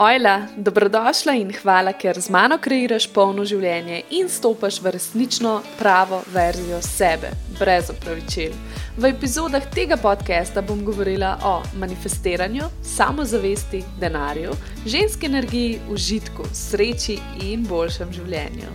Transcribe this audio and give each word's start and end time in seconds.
Ojla, 0.00 0.42
dobrodošla 0.56 1.32
in 1.32 1.48
hvala, 1.62 1.90
ker 1.92 2.20
z 2.22 2.30
mano 2.30 2.54
kreiraš 2.62 3.08
polno 3.10 3.42
življenje 3.42 3.96
in 4.14 4.28
stopaš 4.30 4.76
v 4.78 4.92
resnično 4.94 5.56
pravo 5.74 6.20
verzijo 6.30 6.78
sebe, 6.86 7.32
brez 7.58 7.90
opravičil. 7.90 8.54
V 8.94 9.10
epizodah 9.10 9.66
tega 9.74 9.98
podcasta 9.98 10.62
bom 10.62 10.84
govorila 10.86 11.32
o 11.42 11.56
manifestiranju, 11.82 12.68
samozavesti, 12.86 13.80
denarju, 13.98 14.54
ženski 14.86 15.26
energiji, 15.26 15.80
užitku, 15.90 16.46
sreči 16.54 17.18
in 17.42 17.66
boljšem 17.66 18.14
življenju. 18.20 18.70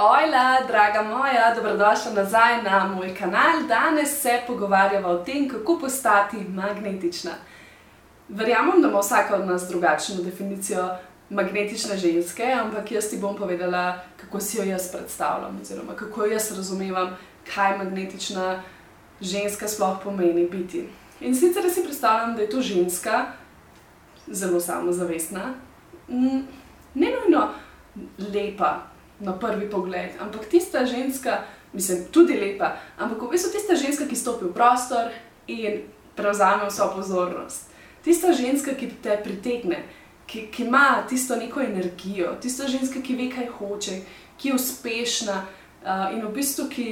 Ojla, 0.00 0.64
draga 0.64 1.02
moja, 1.02 1.52
dobrodošla 1.54 2.16
nazaj 2.22 2.62
na 2.62 2.86
moj 2.88 3.12
kanal. 3.20 3.68
Danes 3.68 4.16
se 4.22 4.40
pogovarjamo 4.46 5.08
o 5.08 5.22
tem, 5.28 5.44
kako 5.48 5.78
postati 5.84 6.40
magnetična. 6.48 7.36
Verjamem, 8.30 8.82
da 8.82 8.88
ima 8.88 8.98
vsaka 8.98 9.34
od 9.34 9.46
nas 9.46 9.68
drugačno 9.68 10.22
definicijo 10.22 10.88
magnetične 11.30 11.96
ženske, 11.98 12.44
ampak 12.44 12.92
jaz 12.92 13.10
ti 13.10 13.18
bom 13.18 13.36
povedala, 13.36 13.98
kako 14.20 14.40
si 14.40 14.58
jo 14.58 14.64
jaz 14.64 14.92
predstavljam, 14.92 15.58
oziroma 15.62 15.94
kako 15.96 16.26
jaz 16.26 16.56
razumem, 16.56 16.94
kaj 17.54 17.78
magnetična 17.78 18.62
ženska 19.20 19.68
sploh 19.68 19.98
pomeni 20.04 20.48
biti. 20.48 20.88
In 21.20 21.34
sicer 21.36 21.70
si 21.74 21.82
predstavljam, 21.82 22.36
da 22.36 22.42
je 22.42 22.50
to 22.50 22.60
ženska 22.60 23.26
zelo 24.26 24.60
samozavestna, 24.60 25.54
ne 26.94 27.08
nujno 27.10 27.48
lepa 28.34 28.76
na 29.20 29.38
prvi 29.38 29.70
pogled, 29.70 30.10
ampak 30.20 30.46
tista 30.46 30.86
ženska, 30.86 31.38
mislim, 31.72 32.04
tudi 32.10 32.34
lepa, 32.40 32.76
ampak 32.98 33.22
v 33.22 33.30
bistvu 33.30 33.52
tista 33.52 33.74
ženska, 33.74 34.06
ki 34.06 34.16
stopi 34.16 34.44
v 34.44 34.54
prostor 34.54 35.10
in 35.46 35.82
prevzame 36.16 36.68
vso 36.68 36.92
pozornost 36.94 37.69
tista 38.04 38.32
ženska, 38.32 38.74
ki 38.74 38.90
te 39.02 39.16
pritegne, 39.24 39.82
ki, 40.26 40.46
ki 40.52 40.64
ima 40.64 41.02
tisto 41.08 41.36
neko 41.36 41.60
energijo, 41.60 42.34
tista 42.42 42.68
ženska, 42.68 43.02
ki 43.02 43.16
ve, 43.16 43.28
kaj 43.32 43.50
hoče, 43.58 44.00
ki 44.38 44.48
je 44.48 44.54
uspešna 44.54 45.40
uh, 45.42 46.14
in 46.14 46.22
v 46.24 46.32
bistvu 46.34 46.68
ki 46.72 46.88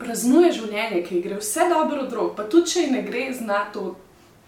praznuje 0.00 0.52
življenje, 0.56 1.02
ki 1.04 1.20
gre 1.20 1.36
vse 1.40 1.68
dobro 1.68 2.06
od 2.06 2.12
rok, 2.16 2.32
pa 2.36 2.46
tudi 2.48 2.72
če 2.72 2.86
ne 2.94 3.02
gre, 3.04 3.26
zna 3.36 3.66
to 3.74 3.96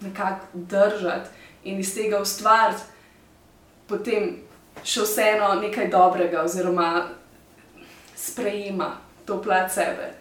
nekako 0.01 0.65
držati 0.73 1.31
in 1.69 1.79
iz 1.79 1.93
tega 1.95 2.23
ustvariti 2.23 2.93
potem 3.93 4.37
še 4.83 5.05
vseeno 5.05 5.53
nekaj 5.61 5.91
dobrega, 5.93 6.43
oziroma 6.47 6.89
sprejema 8.17 8.95
to 9.29 9.39
plat 9.43 9.73
sebe. 9.73 10.13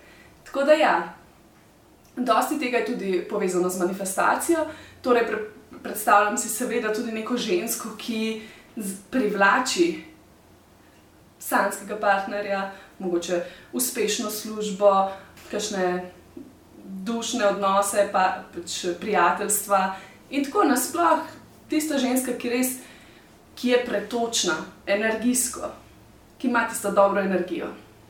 Tako 0.48 0.68
da 0.68 0.78
ja. 0.78 0.96
Dosti 2.12 2.58
tega 2.60 2.82
je 2.82 2.86
tudi 2.90 3.12
povezano 3.30 3.70
z 3.70 3.80
manifestacijo, 3.80 4.66
Torej, 5.02 5.28
pre, 5.28 5.38
predstavljam 5.84 6.38
si 6.38 6.50
seveda 6.50 6.94
tudi 6.94 7.12
neko 7.12 7.38
žensko, 7.38 7.96
ki 7.98 8.42
privlači 9.12 10.04
sanskega 11.40 11.98
partnerja, 12.00 12.72
mogoče 13.00 13.42
uspešno 13.74 14.30
službo, 14.30 15.10
kakšne 15.52 16.12
dušne 16.86 17.46
odnose, 17.48 18.10
pa 18.12 18.44
pač 18.54 18.86
prijateljstva. 19.00 19.96
In 20.30 20.46
tako 20.46 20.64
nasploh 20.64 21.26
tista 21.70 21.98
ženska, 21.98 22.36
ki, 22.38 22.50
res, 22.50 22.76
ki 23.56 23.74
je 23.74 23.86
pretočna, 23.86 24.56
energijsko, 24.88 25.72
ki 26.38 26.48
ima 26.48 26.68
tisto 26.70 26.92
dobro 26.92 27.22
energijo. 27.22 27.68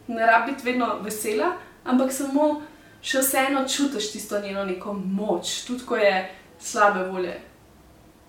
Ne 0.07 0.25
rabi 0.25 0.51
biti 0.51 0.65
vedno 0.65 0.95
vesela, 1.01 1.53
ampak 1.85 2.11
samo 2.11 2.61
še 3.01 3.21
vseeno 3.21 3.63
čutiš 3.67 4.11
tisto 4.11 4.39
njeno 4.39 4.65
neko 4.65 4.93
moč, 4.93 5.63
tudi 5.67 5.85
ko 5.85 5.95
je 5.97 6.40
slabe 6.61 7.03
volje, 7.03 7.39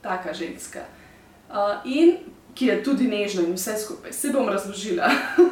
taka 0.03 0.33
ženska. 0.33 0.81
Uh, 1.51 1.57
in 1.85 2.17
ki 2.55 2.67
je 2.67 2.83
tudi 2.85 3.09
nežna 3.09 3.43
in 3.43 3.55
vse 3.57 3.77
skupaj, 3.79 4.13
se 4.13 4.31
bom 4.33 4.49
razložila. 4.49 5.11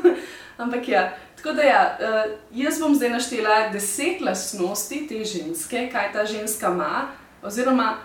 Ampak 0.62 0.88
ja, 0.88 1.12
tako 1.36 1.52
da 1.52 1.62
ja, 1.62 1.98
uh, 2.00 2.32
jaz 2.52 2.80
bom 2.80 2.94
zdaj 2.94 3.10
naštela 3.10 3.68
deset 3.72 4.20
lastnosti 4.20 5.06
te 5.08 5.24
ženske, 5.24 5.88
kaj 5.92 6.12
ta 6.12 6.24
ženska 6.24 6.68
ima, 6.68 7.08
oziroma 7.42 7.96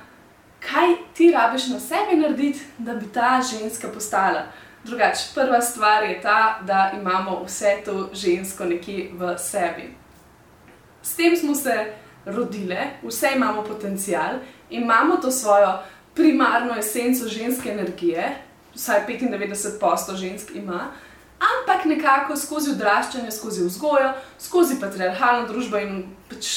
kaj 0.59 0.95
ti 1.13 1.31
rabiš 1.31 1.67
na 1.67 1.79
sebi 1.79 2.15
narediti, 2.21 2.59
da 2.77 2.93
bi 2.93 3.05
ta 3.13 3.41
ženska 3.51 3.87
postala. 3.87 4.43
Drugač, 4.83 5.17
prva 5.35 5.61
stvar 5.61 6.03
je 6.03 6.21
ta, 6.21 6.59
da 6.61 6.91
imamo 6.99 7.43
vse 7.45 7.81
to 7.85 8.09
žensko 8.13 8.65
nekje 8.65 9.09
v 9.13 9.37
sebi. 9.37 9.93
S 11.01 11.15
tem 11.15 11.37
smo 11.37 11.55
se 11.55 11.93
rodile, 12.25 12.77
vse 13.03 13.31
imamo 13.35 13.63
potencial 13.63 14.39
imamo 14.69 15.17
to 15.17 15.31
svojo 15.31 15.79
primarno 16.13 16.75
esenco 16.79 17.27
ženske 17.27 17.69
energije, 17.69 18.35
vsaj 18.75 19.05
95% 19.07 20.15
žensk 20.15 20.55
ima, 20.55 20.91
ampak 21.39 21.85
nekako 21.85 22.35
skozi 22.35 22.71
odraščanje, 22.71 23.31
skozi 23.31 23.65
vzgojo, 23.65 24.13
skozi 24.39 24.79
patriarhalno 24.79 25.47
družbo 25.47 25.79
in 25.83 26.03
pač 26.29 26.47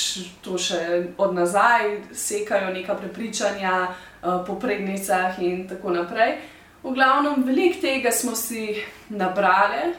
to 0.43 0.59
še 0.59 0.81
od 1.19 1.35
nazaj 1.35 1.99
sekajo 2.15 2.71
neka 2.75 2.95
prepričanja 2.95 3.75
uh, 3.89 4.45
po 4.47 4.55
prednicah 4.61 5.39
in 5.43 5.67
tako 5.69 5.95
naprej. 5.97 6.39
V 6.83 6.95
glavnem, 6.95 7.43
veliko 7.43 7.81
tega 7.83 8.13
smo 8.15 8.37
si 8.39 8.79
nabrali, 9.11 9.93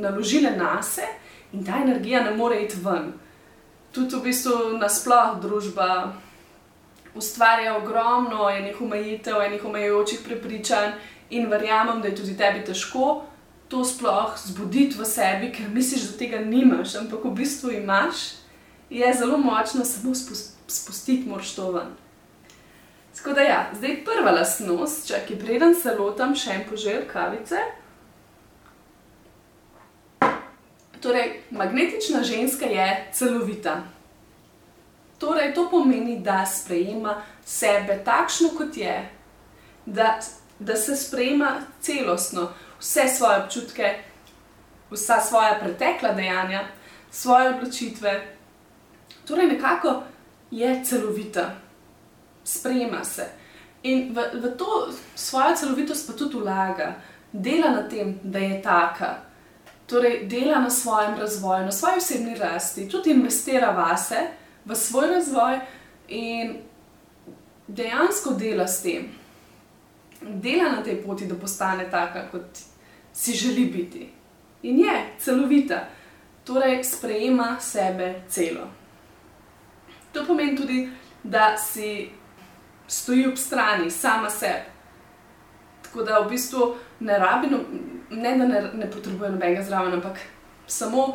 naložili 0.00 0.50
na 0.56 0.80
sebe 0.82 1.20
in 1.52 1.64
ta 1.64 1.78
energija 1.84 2.24
ne 2.24 2.32
more 2.36 2.56
iti 2.64 2.80
ven. 2.82 3.12
Tudi 3.92 4.16
v 4.16 4.24
bistvu 4.24 4.78
nasplošno 4.80 5.38
družba 5.44 5.88
ustvarja 7.14 7.76
ogromno 7.76 8.48
enih 8.50 8.80
omejitev, 8.80 9.40
enih 9.42 9.64
omejujočih 9.64 10.20
prepričanj, 10.24 10.92
in 11.30 11.46
verjamem, 11.50 12.02
da 12.02 12.08
je 12.08 12.16
tudi 12.16 12.36
tebi 12.36 12.64
težko 12.64 13.24
to 13.68 13.84
sploh 13.84 14.36
zbuditi 14.38 14.98
v 14.98 15.06
sebi, 15.08 15.50
ker 15.52 15.68
misliš, 15.72 16.10
da 16.10 16.18
tega 16.18 16.38
nimaš, 16.38 16.94
ampak 17.00 17.24
v 17.24 17.34
bistvu 17.34 17.72
imaš, 17.74 18.36
je 18.90 19.14
zelo 19.14 19.38
močno 19.38 19.84
samo 19.84 20.14
spustiti, 20.66 21.28
moraš 21.28 21.54
to 21.54 21.70
ven. 21.72 21.94
Tako 23.16 23.32
da, 23.32 23.40
ja, 23.40 23.70
zdaj 23.74 24.04
prva 24.04 24.30
lastnost, 24.30 25.08
če 25.08 25.22
ki 25.26 25.38
preden 25.40 25.74
se 25.74 25.94
lotam 25.98 26.34
še 26.36 26.58
en 26.58 26.64
požel 26.68 27.06
kavice. 27.08 27.62
Torej, 31.00 31.40
magnetična 31.50 32.22
ženska 32.22 32.66
je 32.68 32.86
celovita. 33.12 33.80
Torej, 35.18 35.54
to 35.54 35.68
pomeni, 35.70 36.18
da 36.20 36.46
sprejema 36.46 37.22
sebe 37.44 38.00
takšno, 38.04 38.48
kot 38.56 38.76
je, 38.76 39.10
da, 39.86 40.18
da 40.58 40.76
se 40.76 40.96
sprejema 40.96 41.60
celostno, 41.80 42.48
vse 42.80 43.08
svoje 43.08 43.44
občutke, 43.44 43.94
vsa 44.90 45.20
svoja 45.20 45.58
pretekla 45.60 46.12
dejanja, 46.12 46.66
svoje 47.10 47.54
odločitve. 47.54 48.36
Torej, 49.26 49.46
nekako 49.46 50.02
je 50.50 50.84
celovita, 50.84 51.50
sprejema 52.44 53.04
se 53.04 53.44
in 53.84 54.14
v, 54.16 54.40
v 54.40 54.56
to 54.56 54.88
svojo 55.14 55.56
celovitost 55.56 56.06
pa 56.08 56.12
tudi 56.16 56.40
vlaga, 56.40 56.94
dela 57.32 57.70
na 57.70 57.84
tem, 57.88 58.18
da 58.22 58.38
je 58.38 58.62
taka. 58.62 59.20
Torej, 59.86 60.24
dela 60.26 60.58
na 60.58 60.70
svojem 60.70 61.14
razvoju, 61.20 61.64
na 61.64 61.72
svoji 61.72 61.96
osebni 61.96 62.34
rasti, 62.34 62.88
tudi 62.88 63.10
investira 63.10 63.70
vase 63.70 64.16
v 64.64 64.74
svoj 64.74 65.08
razvoj 65.08 65.58
in 66.08 66.56
dejansko 67.68 68.30
dela 68.30 68.66
s 68.66 68.82
tem, 68.82 69.08
dela 70.20 70.70
na 70.76 70.82
tej 70.82 71.02
poti, 71.02 71.26
da 71.26 71.34
postane 71.34 71.90
taka, 71.90 72.28
kot 72.30 72.58
si 73.12 73.32
želi 73.32 73.66
biti. 73.66 74.08
In 74.62 74.78
je 74.78 74.94
celovita, 75.18 75.84
torej 76.44 76.84
sprejema 76.84 77.56
sebe 77.60 78.22
celo. 78.28 78.68
To 80.12 80.24
pomeni 80.26 80.56
tudi, 80.56 80.88
da 81.22 81.56
si 81.56 82.08
stoji 82.88 83.26
ob 83.26 83.36
strani, 83.36 83.90
sama 83.90 84.30
sebi. 84.30 84.72
Tako 85.82 86.02
da 86.02 86.18
v 86.18 86.30
bistvu 86.30 86.74
ne 87.00 87.18
rabi, 87.18 87.46
no, 87.50 87.58
ne 88.10 88.38
da 88.38 88.46
ne, 88.46 88.70
ne 88.74 88.90
potrebuje 88.90 89.30
nobenega 89.30 89.62
zdravja, 89.62 89.94
ampak 89.94 90.18
samo 90.66 91.14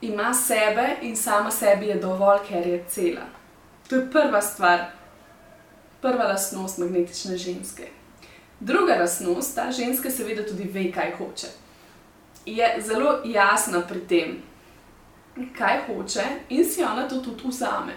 ima 0.00 0.34
sebe 0.34 0.96
in 1.02 1.16
sama 1.16 1.50
sebi 1.50 1.86
je 1.86 1.94
dovolj, 1.94 2.38
ker 2.48 2.66
je 2.66 2.84
cela. 2.88 3.26
To 3.88 3.96
je 3.96 4.10
prva 4.10 4.42
stvar, 4.42 4.84
prva 6.00 6.24
lastnost 6.24 6.78
magnetične 6.78 7.36
ženske. 7.36 7.88
Druga 8.60 8.94
lastnost, 8.94 9.54
ta 9.54 9.70
ženska 9.72 10.10
seveda 10.10 10.46
tudi 10.46 10.64
ve, 10.64 10.92
kaj 10.92 11.12
hoče. 11.18 11.46
Je 12.46 12.76
zelo 12.80 13.20
jasna 13.24 13.80
pri 13.88 14.00
tem, 14.08 14.42
kaj 15.58 15.80
hoče 15.86 16.24
in 16.48 16.64
si 16.64 16.82
ona 16.84 17.08
to 17.08 17.20
tudi 17.20 17.48
vzame. 17.48 17.94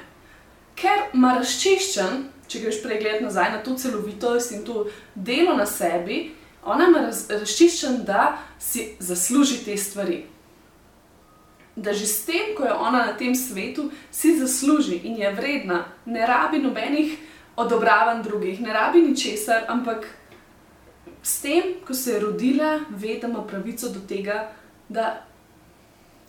Ker 0.75 1.07
ima 1.13 1.33
razčiščen, 1.37 2.27
če 2.47 2.59
greš 2.59 2.81
pregled 2.83 3.21
nazaj 3.23 3.51
na 3.51 3.63
to 3.63 3.75
celovitost 3.77 4.51
in 4.51 4.63
to 4.65 4.87
delo 5.15 5.55
na 5.57 5.65
sebi, 5.65 6.31
ona 6.65 6.87
ima 6.87 6.99
razčiščen, 7.29 8.03
da 8.03 8.37
si 8.59 8.95
zasluži 8.99 9.63
te 9.65 9.77
stvari 9.77 10.23
da 11.75 11.93
že 11.93 12.05
s 12.05 12.25
tem, 12.25 12.55
ko 12.57 12.63
je 12.63 12.73
ona 12.73 13.05
na 13.05 13.13
tem 13.17 13.35
svetu, 13.35 13.89
si 14.11 14.37
zasluži 14.37 15.01
in 15.03 15.17
je 15.17 15.31
vredna, 15.33 15.85
ne 16.05 16.25
rabi 16.27 16.59
nobenih 16.61 17.17
odobravam 17.55 18.23
drugih, 18.23 18.61
ne 18.61 18.73
rabi 18.73 19.01
ničesar, 19.01 19.65
ampak 19.67 20.05
s 21.23 21.41
tem, 21.41 21.63
ko 21.87 21.93
se 21.93 22.11
je 22.11 22.19
rodila, 22.19 22.79
ve, 22.89 23.17
da 23.21 23.27
ima 23.27 23.43
pravico 23.47 23.89
do 23.89 23.99
tega, 24.07 24.51
da 24.89 25.25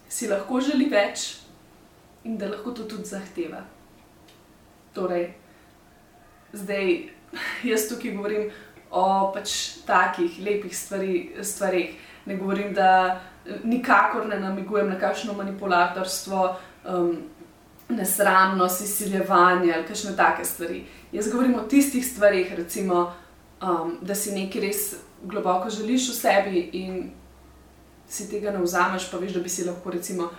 si 0.09 0.29
lahko 0.29 0.61
želi 0.61 0.89
več 0.89 1.37
in 2.25 2.39
da 2.39 2.49
lahko 2.49 2.71
to 2.71 2.85
tudi 2.89 3.05
zahteva. 3.05 3.65
Torej, 4.95 5.35
zdaj 6.53 7.11
jaz 7.71 7.89
tukaj 7.91 8.15
govorim 8.15 8.51
o 8.91 9.33
pač 9.35 9.83
takih 9.87 10.39
lepih 10.41 10.77
stvari, 10.77 11.31
stvarih. 11.43 11.97
Ne 12.27 12.37
govorim, 12.37 12.73
da 12.73 13.21
nikakor 13.65 14.27
ne 14.29 14.41
namigujem 14.41 14.89
na 14.89 14.99
kakšno 14.99 15.33
manipulatorstvo, 15.33 16.57
um, 16.89 17.17
nesramnost, 17.89 18.81
izsiljevanje 18.81 19.75
ali 19.75 19.87
kakšne 19.87 20.17
take 20.17 20.45
stvari. 20.45 20.85
Jaz 21.13 21.29
govorim 21.33 21.55
o 21.55 21.63
tistih 21.69 22.07
stvarih, 22.07 22.55
recimo, 22.57 23.13
um, 23.63 23.99
da 24.01 24.15
si 24.15 24.33
nekaj 24.33 24.61
res 24.61 24.95
globoko 25.23 25.71
želiš 25.71 26.09
v 26.11 26.15
sebi 26.15 26.71
in 26.73 27.11
si 28.09 28.31
tega 28.31 28.51
ne 28.51 28.63
vzameš, 28.63 29.11
pa 29.11 29.19
veš, 29.19 29.33
da 29.33 29.41
bi 29.41 29.49
si 29.49 29.65
lahko 29.65 29.91
recimo 29.91 30.31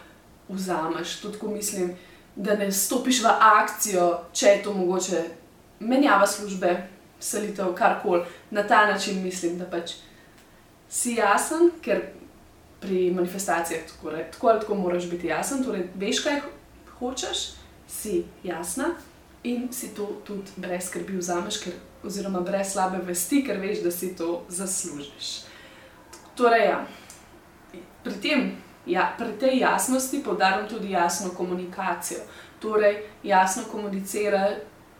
vzameš. 0.49 1.19
Tudi 1.21 1.37
ko 1.37 1.47
mislim, 1.47 1.95
da 2.35 2.55
ne 2.55 2.71
stopiš 2.71 3.23
v 3.23 3.31
akcijo, 3.39 4.09
če 4.33 4.47
je 4.47 4.63
to 4.63 4.73
mogoče 4.73 5.23
menjava 5.79 6.27
službe, 6.27 6.75
selitev, 7.19 7.73
karkoli. 7.75 8.25
Na 8.51 8.63
ta 8.63 8.85
način 8.85 9.23
mislim, 9.23 9.57
da 9.57 9.65
pač 9.65 9.95
si 10.89 11.15
jasen, 11.15 11.71
ker 11.81 12.01
pri 12.85 13.11
manifestacijah 13.11 13.87
tako, 13.87 14.11
tako 14.31 14.47
ali 14.47 14.61
tako 14.61 14.75
moraš 14.75 15.09
biti 15.09 15.27
jasen, 15.27 15.63
torej 15.63 15.87
veš, 15.95 16.21
kaj 16.23 16.41
hočeš, 16.99 17.45
si 17.87 18.23
jasna 18.43 18.93
in 19.43 19.67
si 19.73 19.93
to 19.95 20.07
tudi 20.25 20.51
brez 20.55 20.87
skrbi 20.89 21.17
vzameš, 21.17 21.57
ker, 21.63 21.73
oziroma 22.03 22.41
brez 22.45 22.73
slabe 22.73 23.01
vesti, 23.05 23.43
ker 23.45 23.57
veš, 23.61 23.81
da 23.83 23.91
si 23.91 24.15
to 24.15 24.43
zaslužiš. 24.49 25.33
Torej, 26.35 26.65
ja 26.69 26.85
pri, 28.05 28.13
tem, 28.21 28.53
ja, 28.85 29.09
pri 29.17 29.33
tej 29.39 29.59
jasnosti 29.59 30.23
poudarjam 30.23 30.69
tudi 30.69 30.91
jasno 30.91 31.33
komunikacijo. 31.33 32.19
Torej, 32.61 33.03
jasno 33.23 33.63
komunicira 33.71 34.49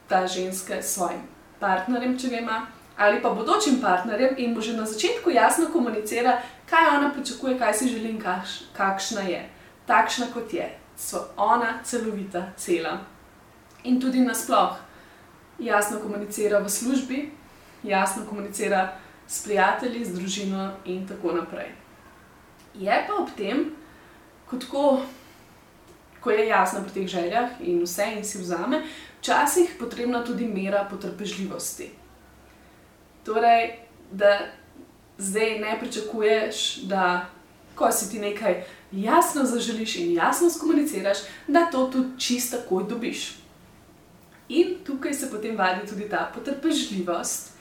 ta 0.10 0.28
ženska 0.28 0.82
s 0.82 0.94
svojim 0.98 1.22
partnerjem, 1.60 2.18
če 2.20 2.30
ga 2.30 2.40
ima, 2.42 2.58
ali 2.98 3.22
pa 3.22 3.30
bodočim 3.30 3.82
partnerjem, 3.82 4.36
in 4.38 4.56
bo 4.56 4.62
že 4.62 4.78
na 4.78 4.86
začetku 4.86 5.30
jasno 5.30 5.66
komunicira, 5.74 6.42
kaj 6.70 6.98
ona 6.98 7.12
pričakuje, 7.14 7.60
kaj 7.60 7.74
si 7.74 7.90
želi 7.90 8.10
in 8.10 8.22
kaš, 8.22 8.62
kakšna 8.74 9.22
je. 9.22 9.50
Takšna 9.86 10.26
kot 10.34 10.54
je, 10.54 10.70
so 10.98 11.28
ona 11.38 11.80
celovita, 11.84 12.52
cela. 12.58 12.98
In 13.84 14.02
tudi 14.02 14.20
nasplošno 14.20 14.86
jasno 15.60 16.00
komunicira 16.00 16.60
v 16.60 16.70
službi, 16.70 17.32
jasno 17.84 18.24
komunicira 18.30 18.98
s 19.28 19.44
prijatelji, 19.44 20.06
z 20.06 20.14
družino 20.14 20.72
in 20.86 21.08
tako 21.08 21.32
naprej. 21.32 21.72
Je 22.74 23.06
pa 23.08 23.14
ob 23.14 23.30
tem, 23.38 23.72
ko, 24.50 25.02
ko 26.20 26.32
je 26.32 26.48
jasno 26.48 26.84
pri 26.84 26.94
teh 26.94 27.08
željah 27.08 27.50
in 27.60 27.84
vse 27.84 28.06
in 28.18 28.24
si 28.24 28.38
vzame, 28.38 28.84
včasih 29.20 29.76
potrebna 29.80 30.24
tudi 30.24 30.48
mera 30.48 30.88
potrpežljivosti. 30.90 31.90
Torej, 33.26 33.80
da 34.12 34.40
zdaj 35.18 35.60
ne 35.60 35.78
pričakuješ, 35.80 36.76
da 36.76 37.26
ko 37.76 37.92
si 37.92 38.12
ti 38.12 38.20
nekaj 38.20 38.64
jasno 38.92 39.44
zaželiš 39.46 39.96
in 39.96 40.14
jasno 40.14 40.50
skomuniciraš, 40.50 41.18
da 41.48 41.66
to 41.72 41.88
tudi 41.88 42.20
čisto 42.20 42.58
takoj 42.58 42.84
dobiš. 42.90 43.36
In 44.50 44.76
tukaj 44.86 45.14
se 45.14 45.32
potem 45.32 45.58
vadi 45.58 45.88
tudi 45.88 46.10
ta 46.10 46.32
potrpežljivost 46.36 47.52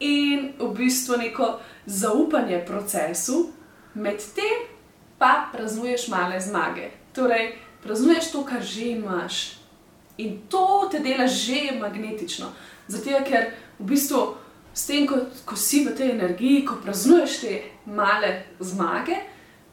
in 0.00 0.52
v 0.58 0.74
bistvu 0.74 1.16
neko 1.16 1.60
zaupanje 1.86 2.64
procesu, 2.66 3.50
medtem 3.94 4.68
pa 5.18 5.48
praznuješ 5.52 6.08
male 6.08 6.40
zmage. 6.40 6.90
Torej, 7.14 7.56
praznuješ 7.82 8.30
to, 8.32 8.44
kar 8.44 8.62
že 8.62 8.84
imaš. 8.84 9.58
In 10.18 10.38
to 10.48 10.88
te 10.90 10.98
dela 10.98 11.26
že 11.26 11.78
magnetično. 11.80 12.52
Zato, 12.88 13.24
ker 13.24 13.50
v 13.78 13.84
bistvu 13.84 14.36
s 14.78 14.86
tem, 14.86 15.06
ko, 15.10 15.16
ko 15.44 15.56
si 15.58 15.82
v 15.82 15.90
tej 15.96 16.12
energiji, 16.14 16.62
ko 16.66 16.76
praznuješ 16.78 17.40
te 17.40 17.54
male 17.90 18.44
zmage, 18.62 19.16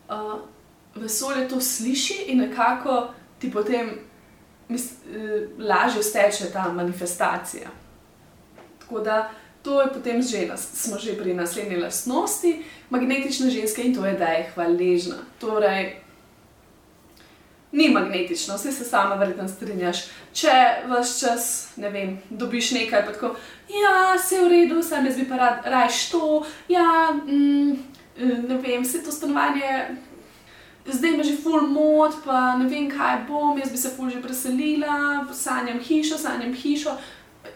uh, 0.10 0.40
vesolje 0.96 1.46
to 1.50 1.62
sliši 1.62 2.24
in 2.34 2.42
nekako 2.42 3.14
ti 3.40 3.52
potem 3.54 3.92
mis, 4.70 4.88
uh, 5.06 5.46
lažje 5.62 6.02
steče 6.04 6.50
ta 6.54 6.72
manifestacija. 6.74 7.70
Tako 8.80 9.00
da 9.06 9.30
to 9.62 9.82
je 9.82 9.94
potem 9.94 10.22
že, 10.22 10.50
smo 10.58 10.98
že 10.98 11.18
pri 11.18 11.34
naslednji 11.34 11.78
lastnosti 11.78 12.64
magnetične 12.90 13.50
ženske 13.50 13.84
in 13.84 13.96
to 13.96 14.06
je, 14.06 14.14
da 14.14 14.26
je 14.26 14.50
hvaležna. 14.56 15.22
Torej, 15.40 16.02
ni 17.76 17.90
magnetično, 17.92 18.56
vse 18.56 18.72
se 18.72 18.86
sama 18.88 19.16
verjetno 19.20 19.48
strinjaš. 19.52 20.06
Če 20.36 20.54
vse 20.88 21.20
čas, 21.20 21.48
ne 21.78 21.92
vem, 21.92 22.16
dobiš 22.30 22.72
nekaj, 22.78 23.06
pa 23.06 23.16
tako, 23.16 23.34
ja, 23.72 24.16
se 24.20 24.40
v 24.40 24.50
redu, 24.52 24.84
sam 24.84 25.06
jaz 25.06 25.20
bi 25.20 25.28
pa 25.30 25.40
rad 25.42 25.68
rajš 25.72 26.10
to, 26.14 26.46
ja, 26.72 26.88
mm, 27.14 27.76
ne 28.48 28.60
vem, 28.64 28.84
vse 28.84 29.04
to 29.04 29.12
stanovanje. 29.12 29.98
Zdaj 30.86 31.16
ima 31.16 31.24
že 31.26 31.36
full 31.42 31.68
mod, 31.68 32.14
pa 32.26 32.56
ne 32.60 32.70
vem, 32.70 32.88
kaj 32.92 33.24
bom, 33.28 33.58
jaz 33.60 33.72
bi 33.74 33.78
se 33.78 33.92
full 33.98 34.10
že 34.10 34.22
preselila, 34.22 35.26
sanjam 35.34 35.80
hišo, 35.82 36.18
sanjam 36.22 36.54
hišo 36.54 36.98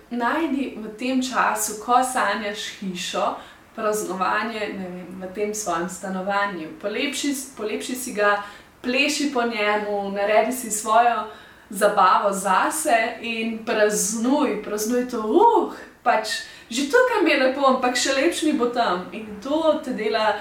najdi 0.09 0.77
v 0.77 0.89
tem 0.97 1.21
času, 1.21 1.79
ko 1.85 2.01
sanjaš 2.03 2.81
hišo, 2.81 3.37
praznovanje 3.75 4.59
vem, 4.73 5.05
v 5.21 5.33
tem 5.33 5.53
svojem 5.53 5.89
stanovanju. 5.89 6.75
Polepši, 6.81 7.33
polepši 7.57 7.95
si 7.95 8.13
ga, 8.13 8.43
pleši 8.81 9.31
po 9.33 9.43
njemu, 9.43 10.11
naredi 10.11 10.51
si 10.51 10.71
svojo 10.71 11.27
zabavo 11.69 12.31
zase 12.31 13.17
in 13.21 13.65
praznuj, 13.65 14.63
praznuj 14.63 15.09
to, 15.09 15.19
uh, 15.19 15.73
pač 16.03 16.27
že 16.69 16.85
tukaj 16.85 17.23
mi 17.23 17.31
je 17.31 17.39
lepo, 17.39 17.65
ampak 17.67 17.97
še 17.97 18.13
lepši 18.13 18.45
mi 18.45 18.53
bo 18.59 18.69
tam. 18.69 19.09
In 19.11 19.39
to 19.41 19.81
te 19.83 19.93
dela, 19.93 20.35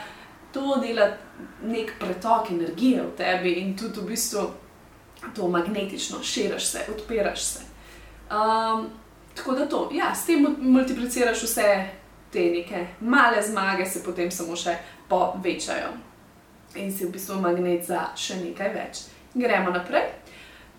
to 0.53 0.77
dela 0.81 1.09
nek 1.65 1.95
pretok 2.01 2.51
energije 2.51 3.03
v 3.03 3.17
tebi 3.17 3.53
in 3.63 3.77
tudi 3.77 4.01
v 4.01 4.13
bistvu 4.13 4.45
to 5.35 5.49
magnetično, 5.49 6.23
širiš 6.23 6.67
se, 6.67 6.85
odpiraš 6.93 7.43
se. 7.43 7.61
Um, 8.31 8.91
Tako 9.39 9.55
da 9.55 9.69
to, 9.69 9.89
ja, 9.95 10.15
s 10.15 10.27
tem 10.27 10.57
multipliciraš 10.59 11.43
vse 11.43 11.67
te 12.33 12.41
neke 12.51 12.87
male 13.01 13.43
zmage, 13.43 13.87
se 13.87 14.03
potem 14.03 14.31
samo 14.35 14.57
še 14.59 14.75
povečajo 15.09 15.93
in 16.75 16.93
si 16.93 17.07
v 17.07 17.13
bistvu 17.13 17.41
magnet 17.41 17.87
za 17.87 18.09
še 18.17 18.41
nekaj 18.43 18.73
več. 18.75 19.03
Gremo 19.35 19.71
naprej. 19.71 20.11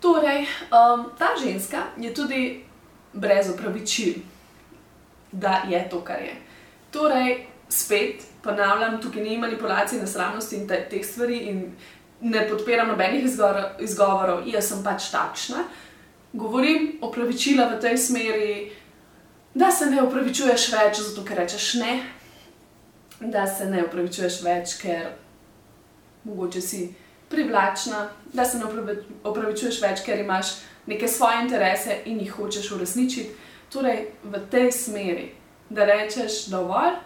Torej, 0.00 0.46
um, 0.72 1.10
ta 1.18 1.34
ženska 1.36 1.82
je 2.00 2.14
tudi 2.14 2.64
brez 3.12 3.50
opravičil, 3.50 4.22
da 5.32 5.62
je 5.68 5.80
to, 5.90 6.00
kar 6.04 6.22
je. 6.22 6.34
Torej, 6.90 7.46
spet 7.68 8.24
ponavljam, 8.42 9.00
tukaj 9.02 9.22
ni 9.22 9.38
manipulacij, 9.38 10.00
nesramnosti 10.00 10.56
in 10.56 10.66
te, 10.66 10.80
teh 10.90 11.04
stvari, 11.04 11.44
in 11.52 11.62
ne 12.20 12.46
podpiram 12.48 12.88
nobenih 12.88 13.26
izgovorov, 13.26 14.48
jaz 14.48 14.72
sem 14.72 14.82
pač 14.84 15.10
takšna 15.12 15.64
govorim 16.32 16.98
opravičila 17.00 17.66
v 17.66 17.80
tej 17.80 17.98
smeri, 17.98 18.72
da 19.54 19.70
se 19.70 19.90
ne 19.90 20.02
opravičuješ 20.02 20.68
več, 20.72 21.00
zato 21.02 21.24
ker 21.26 21.42
rečeš 21.42 21.74
ne, 21.82 22.00
da 23.20 23.46
se 23.46 23.66
ne 23.66 23.82
opravičuješ 23.84 24.42
več, 24.44 24.76
ker 24.82 25.10
mogoče 26.24 26.60
si 26.60 26.94
privlačna, 27.30 28.08
da 28.32 28.44
se 28.44 28.58
ne 28.58 28.64
opravičuješ 29.24 29.82
več, 29.82 30.02
ker 30.06 30.20
imaš 30.20 30.56
neke 30.86 31.08
svoje 31.08 31.44
interese 31.44 32.00
in 32.04 32.18
jih 32.20 32.32
hočeš 32.32 32.72
uresničiti. 32.76 33.30
Torej, 33.70 34.08
v 34.24 34.42
tej 34.50 34.72
smeri, 34.72 35.30
da 35.70 35.86
rečeš 35.86 36.48
dovolj 36.50 36.98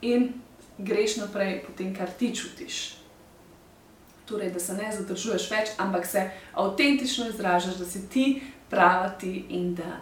in 0.00 0.32
greš 0.78 1.18
naprej 1.20 1.60
po 1.66 1.76
tem, 1.76 1.92
kar 1.94 2.08
ti 2.18 2.32
čutiš 2.34 3.02
torej, 4.32 4.50
da 4.50 4.60
se 4.60 4.74
ne 4.74 4.92
zadržuješ 4.92 5.50
več, 5.50 5.74
ampak 5.78 6.06
se 6.06 6.30
avtentično 6.54 7.28
izražaš, 7.28 7.76
da 7.76 7.86
si 7.86 8.06
ti 8.08 8.26
prava 8.70 9.10
ti 9.20 9.44
in 9.52 9.74
da 9.76 9.98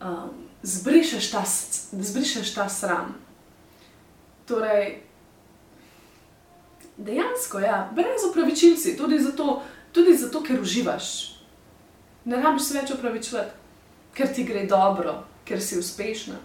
um, 0.00 0.30
zbrišeš, 0.62 1.30
ta, 1.30 1.44
zbrišeš 1.92 2.54
ta 2.54 2.68
sram. 2.68 3.14
Torej, 4.48 5.02
dejansko, 7.04 7.60
ja, 7.60 7.90
brez 7.94 8.24
upravičil 8.30 8.76
si, 8.76 8.96
tudi 8.96 9.18
zato, 9.18 9.62
tudi 9.92 10.16
zato, 10.16 10.42
ker 10.42 10.60
uživaš. 10.60 11.08
Ne 12.24 12.42
rabiš 12.42 12.68
se 12.68 12.76
več 12.76 12.92
upravičevati, 12.94 13.56
ker 14.14 14.32
ti 14.34 14.44
gre 14.44 14.66
dobro, 14.68 15.22
ker 15.48 15.62
si 15.62 15.78
uspešna. 15.80 16.36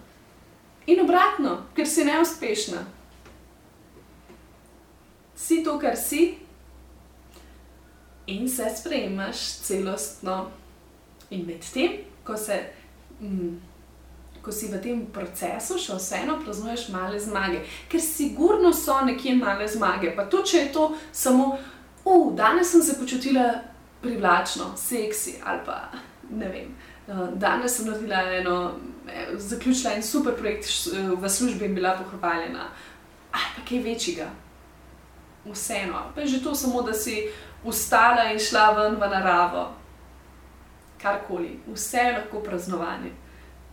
In 0.88 1.01
obratno, 1.01 1.57
ker 1.75 1.88
si 1.89 2.05
neuspešna. 2.05 2.85
Si 5.35 5.63
to, 5.65 5.75
kar 5.81 5.97
si, 6.00 6.38
in 8.27 8.50
se 8.50 8.69
sprejmaš 8.77 9.38
celostno. 9.65 10.50
In 11.29 11.45
medtem, 11.45 11.91
ko 12.24 12.38
se 12.38 12.59
mm, 13.21 13.55
ko 14.46 14.52
si 14.52 14.68
v 14.70 14.78
tem 14.82 15.06
procesu, 15.10 15.80
še 15.82 15.98
vseeno 15.98 16.38
praznuješ 16.44 16.90
male 16.94 17.18
zmage. 17.20 17.64
Ker 17.90 18.02
sigurno 18.02 18.70
so 18.74 19.00
nekje 19.02 19.34
male 19.40 19.66
zmage, 19.68 20.12
pa 20.16 20.28
tudi 20.30 20.54
če 20.54 20.60
je 20.60 20.74
to 20.75 20.90
samo, 21.12 21.56
uf, 22.06 22.36
danes 22.38 22.70
sem 22.72 22.84
se 22.86 23.00
počutila 23.00 23.48
privlačno, 24.04 24.75
seksi 24.78 25.40
ali 25.42 25.66
pa 25.66 25.80
ne 26.30 26.52
vem. 26.54 26.75
Uh, 27.06 27.28
danes 27.42 27.78
sem 27.78 27.90
naredila 27.90 28.22
eno, 28.38 28.56
eh, 29.10 29.34
zaključila 29.38 29.94
en 29.94 30.04
super 30.04 30.38
projekt 30.38 30.70
v 30.94 31.30
službi 31.30 31.66
in 31.66 31.75
bila 31.75 31.98
pohvaljena. 31.98 32.70
Ah, 33.34 33.50
pa 33.56 33.66
kaj 33.66 33.82
večjega. 33.84 34.30
Vseeno, 35.46 36.06
pa 36.16 36.22
je 36.22 36.28
že 36.28 36.44
to 36.44 36.56
samo, 36.56 36.82
da 36.82 36.94
si 36.94 37.28
ustala 37.64 38.32
in 38.32 38.40
šla 38.40 38.72
ven 38.78 38.96
v 39.02 39.10
naravo. 39.10 39.68
Karkoli, 41.02 41.60
vse 41.68 41.98
je 41.98 42.18
lahko 42.18 42.40
praznovanje. 42.40 43.12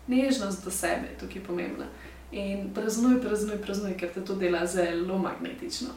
Nežnost 0.07 0.65
do 0.65 0.71
sebe 0.71 1.13
je 1.13 1.19
tukaj 1.21 1.45
pomembna. 1.47 1.87
In 2.33 2.71
praznuj, 2.75 3.21
praznuj, 3.21 3.59
praznuj, 3.63 3.97
ker 4.01 4.11
te 4.15 4.25
to 4.25 4.35
dela 4.35 4.67
zelo 4.67 5.19
magnetično. 5.19 5.93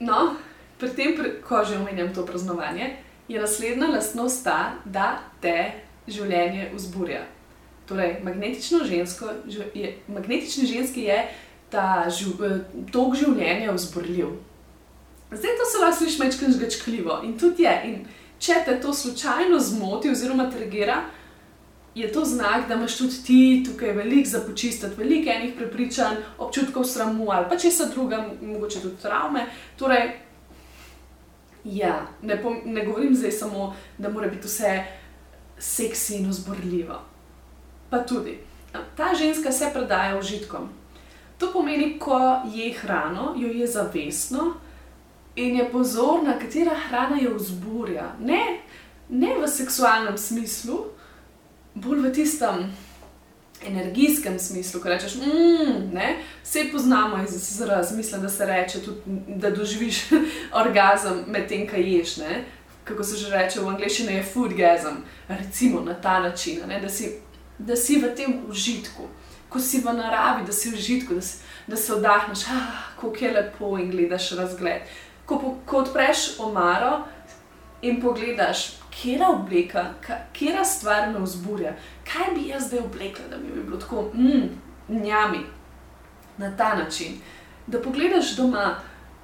No, 0.00 0.36
pri 0.78 0.90
tem, 0.94 1.16
ko 1.48 1.64
že 1.64 1.78
omenjam 1.78 2.14
to 2.14 2.26
praznovanje, 2.26 2.96
je 3.28 3.40
naslednja 3.40 3.88
lastnost 3.88 4.44
ta, 4.44 4.74
da 4.84 5.18
te 5.40 5.72
življenje 6.06 6.70
vzburja. 6.74 7.24
Torej, 7.88 8.18
magnetično 8.24 8.84
žensko, 8.84 9.28
je, 9.74 9.92
magnetični 10.08 10.66
ženski 10.66 11.08
je 11.08 11.18
ta 11.72 12.06
živ, 12.08 12.40
tok 12.92 13.16
življenja 13.18 13.72
vzburljiv. 13.72 14.34
Zdaj 15.34 15.56
to 15.58 15.66
se 15.66 15.80
lahko 15.82 15.98
sliši 15.98 16.20
mečkaj 16.22 16.54
žgečkljivo 16.54 17.20
in 17.26 17.34
tudi 17.38 17.66
je. 17.66 17.74
In 17.88 18.04
če 18.38 18.60
te 18.66 18.76
to 18.80 18.94
slučajno 18.94 19.58
zmoti 19.58 20.12
oziroma 20.12 20.46
tregira, 20.52 21.02
je 21.94 22.12
to 22.12 22.24
znak, 22.24 22.68
da 22.68 22.74
imaš 22.74 22.98
tudi 22.98 23.22
ti 23.26 23.64
tukaj 23.66 23.92
veliko 23.92 24.28
za 24.28 24.40
počistiti, 24.40 24.96
veliko 24.96 25.30
enih 25.30 25.54
prepričanj, 25.56 26.16
občutkov 26.38 26.84
sramu 26.84 27.30
ali 27.30 27.46
pa 27.48 27.56
česa 27.58 27.84
druga, 27.94 28.28
mogoče 28.42 28.80
tudi 28.80 28.96
travme. 29.02 29.46
Torej, 29.76 30.10
ja, 31.64 32.06
ne, 32.22 32.42
pom, 32.42 32.60
ne 32.64 32.84
govorim 32.84 33.14
zdaj 33.14 33.30
samo, 33.30 33.76
da 33.98 34.08
mora 34.08 34.28
biti 34.28 34.46
vse 34.46 34.84
seksi 35.58 36.16
in 36.16 36.28
vzburljivo. 36.28 37.02
Pa 37.90 37.98
tudi. 37.98 38.38
Ta 38.96 39.14
ženska 39.18 39.52
se 39.52 39.70
predaja 39.72 40.18
užitkom. 40.18 40.68
To 41.38 41.52
pomeni, 41.52 41.98
ko 41.98 42.42
je 42.54 42.72
hrano, 42.72 43.34
jo 43.38 43.48
je 43.48 43.66
zavestno, 43.66 44.54
in 45.36 45.56
je 45.56 45.70
pozorna, 45.70 46.38
katera 46.38 46.74
hrana 46.88 47.16
jo 47.20 47.34
vzburja. 47.34 48.12
Ne, 48.20 48.60
ne 49.08 49.38
v 49.38 49.48
seksualnem 49.48 50.18
smislu, 50.18 50.93
bolj 51.74 52.08
v 52.08 52.12
tistem 52.12 52.72
energijskem 53.66 54.38
smislu, 54.38 54.80
ko 54.80 54.88
rečeš, 54.88 55.14
mmm, 55.14 55.94
vse 56.42 56.66
poznamo 56.72 57.22
iz 57.24 57.60
razmisla, 57.60 58.18
da 58.18 58.28
se 58.28 58.46
reče, 58.46 58.82
tudi, 58.82 59.00
da 59.26 59.50
doživiš 59.50 60.02
orgasm 60.62 61.24
med 61.26 61.48
tem, 61.48 61.66
kaj 61.66 61.82
ješ. 61.96 62.16
Ne? 62.16 62.44
Kako 62.84 63.04
se 63.04 63.16
že 63.16 63.30
reče 63.30 63.60
v 63.60 63.68
angleščini, 63.68 64.12
je 64.12 64.22
foodgasm, 64.22 65.00
recimo 65.28 65.80
na 65.80 65.94
ta 65.94 66.20
način, 66.20 66.60
da 66.82 66.88
si, 66.88 67.12
da 67.58 67.76
si 67.76 67.96
v 67.96 68.14
tem 68.16 68.42
užitku. 68.48 69.08
Ko 69.48 69.60
si 69.60 69.80
v 69.80 69.92
naravi, 69.92 70.44
da 70.46 70.52
si 70.52 70.70
v 70.70 70.76
žitku, 70.76 71.14
da, 71.14 71.20
si, 71.22 71.38
da 71.66 71.76
se 71.76 71.94
oddahneš, 71.94 72.44
ah, 72.50 72.94
kako 73.00 73.16
je 73.20 73.32
lepo 73.32 73.78
in 73.78 73.90
gledaš 73.90 74.30
razgled 74.30 74.82
ko, 75.26 75.56
ko 75.66 75.78
odpreš 75.78 76.38
omaro 76.38 77.04
in 77.82 78.00
pogledaš, 78.00 78.76
je 79.02 79.26
obleka, 79.26 79.84
je 80.40 80.64
stvar 80.64 81.10
me 81.12 81.18
vzburja, 81.18 81.72
kaj 82.12 82.34
bi 82.34 82.48
jaz 82.48 82.66
zdaj 82.66 82.80
oblekla, 82.80 83.24
da 83.30 83.36
mi 83.36 83.52
bi 83.54 83.62
bilo 83.62 83.76
tako, 83.76 84.10
mm, 84.14 84.48
njami, 84.88 85.40
na 86.36 86.56
ta 86.56 86.74
način. 86.76 87.12
Da 87.66 87.82
pogledaš 87.82 88.36
doma, 88.36 88.76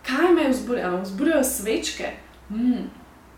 kaj 0.06 0.32
me 0.34 0.48
vzburja, 0.48 0.90
me 0.90 1.02
vzburjajo 1.02 1.44
svečke. 1.44 2.10
Mm. 2.50 2.90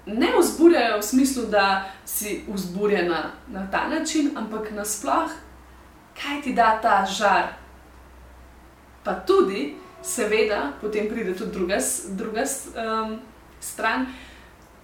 Ne 0.06 0.28
vzburjajo 0.40 0.98
v 0.98 1.02
smislu, 1.02 1.42
da 1.46 1.84
si 2.04 2.44
vzburjena 2.48 3.30
na 3.48 3.70
ta 3.70 3.88
način, 3.88 4.30
ampak 4.36 4.70
nasplošno, 4.70 5.36
kaj 6.22 6.42
ti 6.42 6.52
da 6.54 6.78
ta 6.82 7.06
žar. 7.06 7.44
Pa 9.04 9.14
tudi, 9.14 9.74
seveda, 10.02 10.72
potem 10.80 11.08
pride 11.08 11.36
tudi 11.36 11.52
druga, 11.52 11.78
druga 12.08 12.42
um, 12.42 13.18
stran. 13.60 14.06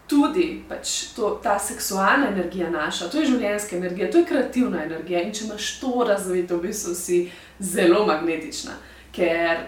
Tudi 0.08 0.62
pač 0.68 1.12
to, 1.16 1.34
ta 1.42 1.58
seksualna 1.60 2.30
energija 2.30 2.70
naša, 2.70 3.10
to 3.12 3.20
je 3.20 3.26
življenjska 3.28 3.76
energija, 3.76 4.10
to 4.10 4.22
je 4.22 4.28
kreativna 4.28 4.84
energija. 4.84 5.20
In 5.22 5.34
če 5.36 5.44
imaš 5.44 5.72
to 5.82 6.04
razvito, 6.08 6.56
v 6.56 6.70
bistvu 6.70 6.94
si 6.96 7.18
zelo 7.60 8.06
magnetična, 8.08 8.78
ker 9.12 9.66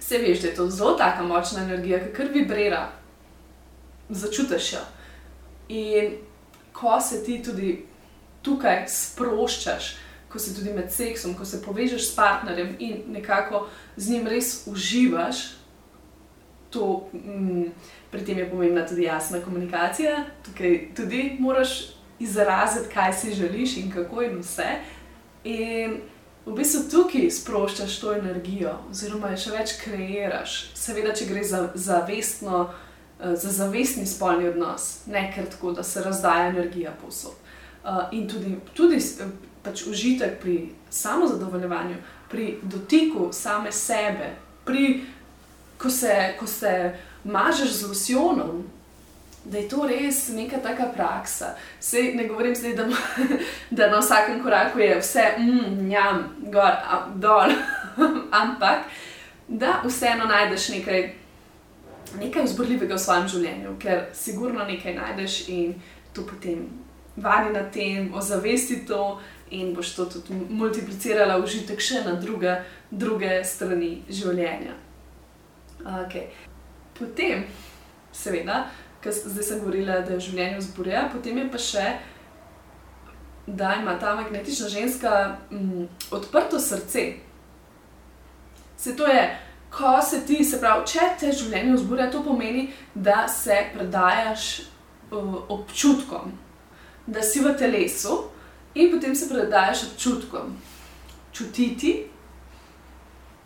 se 0.00 0.18
veš, 0.18 0.42
da 0.42 0.48
je 0.48 0.54
to 0.54 0.66
zelo 0.70 0.92
tako 1.00 1.24
močna 1.30 1.64
energija, 1.64 2.02
ki 2.04 2.12
kar 2.12 2.28
vibrira, 2.34 2.82
začutiš 4.10 4.72
jo. 4.72 4.84
In 5.68 6.12
ko 6.72 7.00
se 7.00 7.24
ti 7.24 7.38
tudi 7.42 7.78
tukaj 8.42 8.84
sproščaš, 8.88 9.94
ko 10.28 10.40
si 10.40 10.54
tudi 10.56 10.72
med 10.72 10.92
seksom, 10.92 11.34
ko 11.38 11.44
se 11.44 11.62
povežeš 11.62 12.08
s 12.08 12.14
partnerjem 12.16 12.76
in 12.80 13.02
nekako 13.12 13.66
z 13.96 14.10
njim 14.12 14.28
res 14.28 14.62
uživaš, 14.66 15.42
to, 16.72 17.08
mm, 17.12 17.66
pri 18.10 18.24
tem 18.24 18.38
je 18.38 18.50
pomembna 18.50 18.86
tudi 18.86 19.04
jasna 19.04 19.40
komunikacija. 19.44 20.24
Tukaj 20.44 20.94
tudi 20.96 21.36
moraš 21.40 21.92
izraziti, 22.18 22.94
kaj 22.94 23.12
si 23.12 23.34
želiš 23.34 23.76
in 23.76 23.90
kako 23.90 24.22
in 24.22 24.38
vse. 24.40 24.68
In 25.44 26.00
v 26.46 26.54
bistvu 26.56 26.88
tukaj 26.90 27.30
sproščaš 27.30 27.98
to 28.00 28.14
energijo, 28.14 28.78
oziroma 28.90 29.36
še 29.36 29.52
več 29.54 29.76
kreiraš. 29.84 30.72
Seveda, 30.74 31.14
če 31.14 31.28
gre 31.30 31.44
za 31.44 31.68
zavestno. 31.74 32.70
Eh, 33.22 33.36
za 33.36 33.50
zavestni 33.50 34.06
spolni 34.06 34.48
odnos, 34.48 35.06
ne 35.06 35.32
ker 35.34 35.46
tako, 35.50 35.72
da 35.72 35.82
se 35.82 36.02
razdaja 36.02 36.48
energija 36.48 36.90
posod. 37.04 37.32
Uh, 37.84 37.90
in 38.12 38.28
tudi, 38.28 38.56
tudi 38.74 38.98
pač 39.62 39.86
užitek 39.86 40.40
pri 40.40 40.68
samozadovoljevanju, 40.90 41.96
pri 42.30 42.58
dotiku 42.62 43.28
same 43.32 43.72
sebe, 43.72 44.34
pri, 44.64 45.04
ko, 45.82 45.90
se, 45.90 46.34
ko 46.38 46.46
se 46.46 46.94
mažeš 47.24 47.70
z 47.70 47.88
losjonom. 47.88 48.62
Da 49.44 49.58
je 49.58 49.68
to 49.68 49.86
res 49.90 50.28
neka 50.28 50.60
taka 50.62 50.86
praksa. 50.94 51.56
Sej 51.80 52.14
ne 52.14 52.28
govorim 52.28 52.54
zdaj, 52.54 52.76
da, 52.78 52.86
da 53.70 53.88
na 53.90 53.98
vsakem 53.98 54.42
koraku 54.42 54.78
je 54.78 54.98
vse, 55.00 55.24
mm, 55.38 55.90
jam, 55.90 56.28
gor, 56.52 56.76
dol, 57.14 57.50
ampak 58.42 58.86
da 59.48 59.80
vseeno 59.84 60.24
najdeš 60.24 60.68
nekaj, 60.68 61.02
nekaj 62.20 62.46
vzburljivega 62.46 62.94
v 62.94 63.02
svojem 63.02 63.28
življenju, 63.28 63.74
ker 63.82 64.06
sigurno 64.14 64.64
nekaj 64.64 64.94
najdeš 64.94 65.48
in 65.48 65.74
to 66.14 66.22
potem 66.22 66.68
vadi 67.16 67.52
na 67.52 67.64
tem, 67.70 68.14
ozavesti 68.14 68.84
to 68.86 69.18
in 69.50 69.74
boš 69.74 69.94
to 69.96 70.04
tudi 70.04 70.38
multiplicirala 70.48 71.36
užitek 71.42 71.80
še 71.80 72.04
na 72.06 72.14
druge, 72.20 72.56
druge 72.90 73.42
strani 73.44 74.02
življenja. 74.08 74.78
Okay. 75.82 76.30
Potem, 76.98 77.44
seveda, 78.12 78.66
ker 79.02 79.12
zdaj 79.12 79.44
sem 79.44 79.60
govorila, 79.60 80.00
da 80.06 80.14
je 80.14 80.26
življenje 80.28 80.60
vzburja, 80.60 81.06
potem 81.12 81.40
je 81.40 81.46
pa 81.50 81.58
še, 81.58 81.86
da 83.46 83.72
ima 83.80 83.96
ta 83.98 84.14
magnetična 84.14 84.68
ženska 84.70 85.14
m, 85.50 85.58
mm, 85.58 85.86
odprto 86.14 86.60
srce. 86.62 87.06
Se 88.78 88.94
to 88.96 89.06
je, 89.06 89.24
ko 89.72 89.96
se 90.02 90.22
ti, 90.26 90.44
se 90.44 90.60
pravi, 90.60 90.86
če 90.92 91.08
te 91.18 91.32
življenje 91.32 91.74
vzburja, 91.80 92.10
to 92.12 92.22
pomeni, 92.22 92.68
da 92.94 93.24
se 93.28 93.56
predajaš 93.74 94.46
uh, 95.10 95.40
občutkom, 95.50 96.30
da 97.06 97.22
si 97.22 97.42
v 97.42 97.56
telesu. 97.58 98.20
In 98.74 98.88
potem 98.94 99.14
se 99.14 99.26
predaš 99.28 99.82
občutkom. 99.90 100.54
Čutiti 101.32 102.11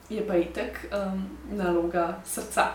je 0.08 0.26
pa 0.26 0.36
itek 0.36 0.86
um, 0.92 1.28
naloga 1.56 2.20
srca. 2.24 2.66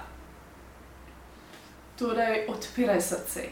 Torej, 2.00 2.46
odpiraj 2.50 3.02
srce. 3.02 3.44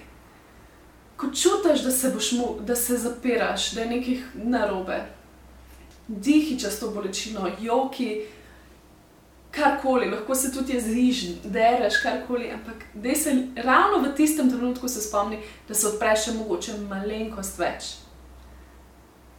Ko 1.18 1.28
čutiš, 1.28 1.84
da 1.84 1.92
se 1.92 2.14
mu, 2.38 2.56
da 2.62 2.76
se 2.76 2.98
zapiraš, 2.98 3.72
da 3.72 3.82
je 3.82 3.88
nekaj 3.88 4.18
narobe, 4.34 5.06
dihi 6.08 6.60
čez 6.60 6.80
to 6.80 6.92
bolečino, 6.92 7.50
joki, 7.60 8.22
karkoli, 9.52 10.10
lahko 10.12 10.36
se 10.36 10.54
tudi 10.54 10.74
jeziš, 10.74 11.24
dereš, 11.44 12.02
karkoli, 12.04 12.52
ampak 12.52 12.84
da 12.94 13.16
se 13.16 13.48
ravno 13.56 14.10
v 14.10 14.16
tistem 14.16 14.50
trenutku 14.50 14.88
se 14.88 15.02
spomni, 15.02 15.40
da 15.68 15.74
se 15.74 15.88
odpreš 15.88 16.26
še 16.26 16.38
mogoče 16.38 16.78
malenkost 16.90 17.60
več 17.60 17.96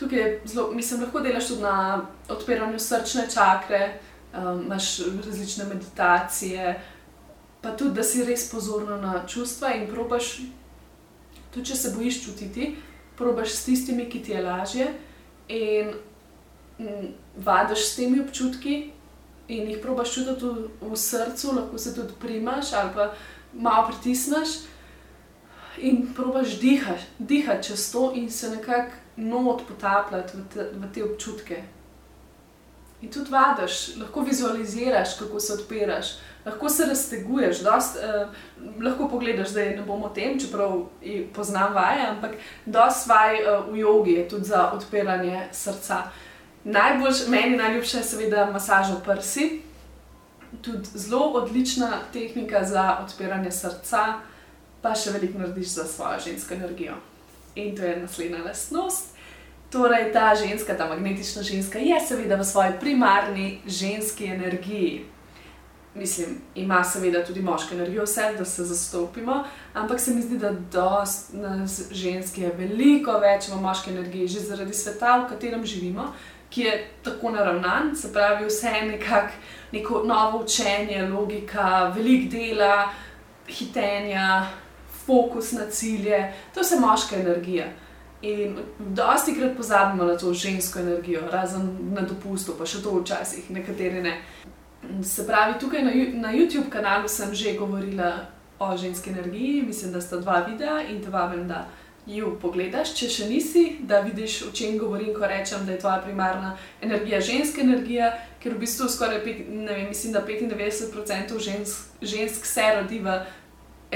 tukaj 0.00 0.18
je 0.18 0.40
zelo, 0.44 0.72
mislim, 0.72 1.00
lahko 1.00 1.20
delaš 1.20 1.48
tudi 1.48 1.62
na 1.62 2.06
odpiranju 2.28 2.78
srčne 2.78 3.26
čakre, 3.34 3.98
um, 4.34 4.62
imaš 4.64 4.98
različne 5.26 5.64
meditacije, 5.64 6.80
pa 7.60 7.76
tudi, 7.76 7.94
da 7.94 8.02
si 8.02 8.24
res 8.24 8.50
pozorna 8.50 8.96
na 8.96 9.26
čustva 9.26 9.74
in 9.76 9.88
probaš, 9.90 10.40
tudi 11.50 11.66
če 11.66 11.76
se 11.76 11.92
bojiš 11.96 12.24
čutiti, 12.24 12.76
probaš 13.16 13.52
s 13.52 13.64
tistimi, 13.64 14.08
ki 14.10 14.22
ti 14.22 14.32
je 14.32 14.42
lažje, 14.42 14.86
in 15.48 15.92
mm, 16.78 17.12
vadiš 17.36 17.84
s 17.88 17.96
temi 17.96 18.20
občutki 18.20 18.90
in 19.48 19.70
jih 19.70 19.78
probaš 19.82 20.14
čutiti 20.14 20.46
v, 20.46 20.68
v 20.80 20.96
srcu, 20.96 21.52
lahko 21.56 21.78
se 21.78 21.94
tudi 21.94 22.14
primaš 22.20 22.72
ali 22.72 22.90
pa 22.94 23.12
malo 23.52 23.88
pritisneš. 23.88 24.48
In 25.78 26.14
probaš 26.14 26.58
dihati, 26.60 27.02
dihati 27.18 27.68
čez 27.68 27.92
to, 27.92 28.12
in 28.14 28.30
se 28.30 28.50
nekako 28.50 28.92
not 29.16 29.62
potapljati 29.68 30.36
v 30.36 30.42
te, 30.54 30.66
v 30.74 30.92
te 30.94 31.04
občutke. 31.04 31.62
In 33.00 33.08
tudi 33.10 33.32
vadiš, 33.32 33.96
lahko 33.96 34.20
vizualiziraš, 34.20 35.14
kako 35.18 35.40
se 35.40 35.52
odpiraš, 35.52 36.06
lahko 36.46 36.68
se 36.68 36.84
razteguješ. 36.84 37.62
Dost, 37.64 37.96
eh, 37.96 38.26
lahko 38.82 39.08
pogledaš, 39.08 39.48
da 39.48 39.60
ne 39.60 39.82
bomo 39.86 40.06
o 40.06 40.08
tem, 40.08 40.40
čeprav 40.40 40.82
poznam 41.34 41.74
vaje, 41.74 42.06
ampak 42.06 42.30
dosti 42.66 43.08
vaj 43.08 43.36
eh, 43.36 43.62
v 43.70 43.78
jogi 43.78 44.12
je 44.12 44.28
tudi 44.28 44.44
za 44.44 44.70
odpiranje 44.72 45.48
srca. 45.52 46.02
Najbolj, 46.64 47.14
meni 47.28 47.56
najljubša 47.56 47.98
je 47.98 48.04
seveda 48.04 48.50
masaža 48.52 48.96
prsi, 49.04 49.62
tudi 50.62 50.88
zelo 50.94 51.26
odlična 51.40 51.90
tehnika 52.12 52.64
za 52.64 52.98
odpiranje 53.04 53.50
srca, 53.50 54.20
pa 54.82 54.94
še 54.94 55.10
veliko 55.10 55.38
narediš 55.38 55.68
za 55.68 55.84
svojo 55.84 56.20
žensko 56.20 56.54
energijo. 56.54 56.94
In 57.54 57.76
to 57.76 57.82
je 57.82 57.96
naslednja 57.96 58.44
lastnost. 58.44 59.16
Torej, 59.70 60.12
ta 60.12 60.34
ženska, 60.34 60.74
ta 60.74 60.86
magnetična 60.86 61.42
ženska, 61.42 61.78
je 61.78 62.00
seveda 62.00 62.36
v 62.36 62.44
svoji 62.44 62.72
primarni 62.80 63.60
ženski 63.66 64.26
energiji. 64.26 65.04
Mislim, 65.94 66.40
ima 66.54 66.84
seveda 66.84 67.24
tudi 67.24 67.42
moško 67.42 67.74
energijo, 67.74 68.02
vse, 68.04 68.34
da 68.38 68.44
se 68.44 68.64
zastopimo, 68.64 69.44
ampak 69.74 70.00
se 70.00 70.14
mi 70.14 70.22
zdi, 70.22 70.38
da 70.38 70.50
dost 70.72 71.32
nas 71.32 71.82
žensk 71.90 72.38
je 72.38 72.50
veliko 72.58 73.12
več 73.18 73.48
v 73.48 73.60
moški 73.62 73.90
energiji, 73.90 74.28
že 74.28 74.40
zaradi 74.40 74.74
sveta, 74.74 75.18
v 75.18 75.28
katerem 75.30 75.66
živimo, 75.66 76.12
ki 76.50 76.62
je 76.62 76.72
tako 77.02 77.30
naravnan, 77.30 77.94
se 77.96 78.12
pravi, 78.12 78.46
vse 78.46 78.68
je 78.74 78.86
nekako 78.86 79.32
neko 79.72 80.02
novo 80.06 80.42
učenje, 80.44 81.08
logika, 81.08 81.92
velik 81.94 82.30
dela, 82.30 82.90
hitenja, 83.46 84.50
fokus 85.06 85.52
na 85.52 85.70
cilje, 85.70 86.32
to 86.54 86.60
je 86.60 86.64
vse 86.64 86.80
moška 86.80 87.16
energija. 87.16 87.70
In 88.22 88.58
dosti 88.78 89.34
krat 89.34 89.56
pozabimo 89.56 90.04
na 90.04 90.16
to 90.18 90.34
žensko 90.34 90.78
energijo, 90.78 91.20
razen 91.32 91.78
na 91.94 92.02
dopustu, 92.04 92.52
pa 92.58 92.66
še 92.68 92.82
to 92.84 92.92
včasih, 93.00 93.48
nekateri 93.50 94.02
ne. 94.04 94.18
Se 95.04 95.24
pravi, 95.26 95.56
tukaj 95.60 95.84
na, 95.84 95.92
na 96.20 96.32
YouTube 96.36 96.68
kanalu 96.68 97.08
sem 97.08 97.34
že 97.34 97.56
govorila 97.56 98.26
o 98.58 98.76
ženski 98.76 99.10
energiji, 99.10 99.62
mislim, 99.62 99.92
da 99.92 100.00
sta 100.00 100.20
dva 100.20 100.44
videa 100.48 100.82
in 100.92 101.00
te 101.02 101.10
vabim, 101.10 101.48
da 101.48 101.66
ju 102.06 102.34
pogledaš, 102.42 102.92
če 102.96 103.08
še 103.08 103.26
nisi, 103.28 103.64
da 103.88 104.00
vidiš, 104.04 104.42
o 104.48 104.52
čem 104.52 104.76
govorim, 104.78 105.14
ko 105.16 105.28
rečem, 105.28 105.64
da 105.66 105.72
je 105.72 105.80
tvoja 105.80 106.00
primarna 106.04 106.56
energija 106.82 107.20
ženska 107.20 107.60
energija, 107.60 108.12
ker 108.40 108.56
v 108.56 108.64
bistvu 108.66 108.88
skoraj, 108.88 109.20
pet, 109.24 109.44
ne 109.48 109.72
vem, 109.72 109.88
mislim, 109.88 110.12
da 110.12 110.24
95% 110.26 111.40
žensk, 111.40 112.00
žensk 112.02 112.46
se 112.46 112.68
rodi 112.76 113.00
v 113.04 113.20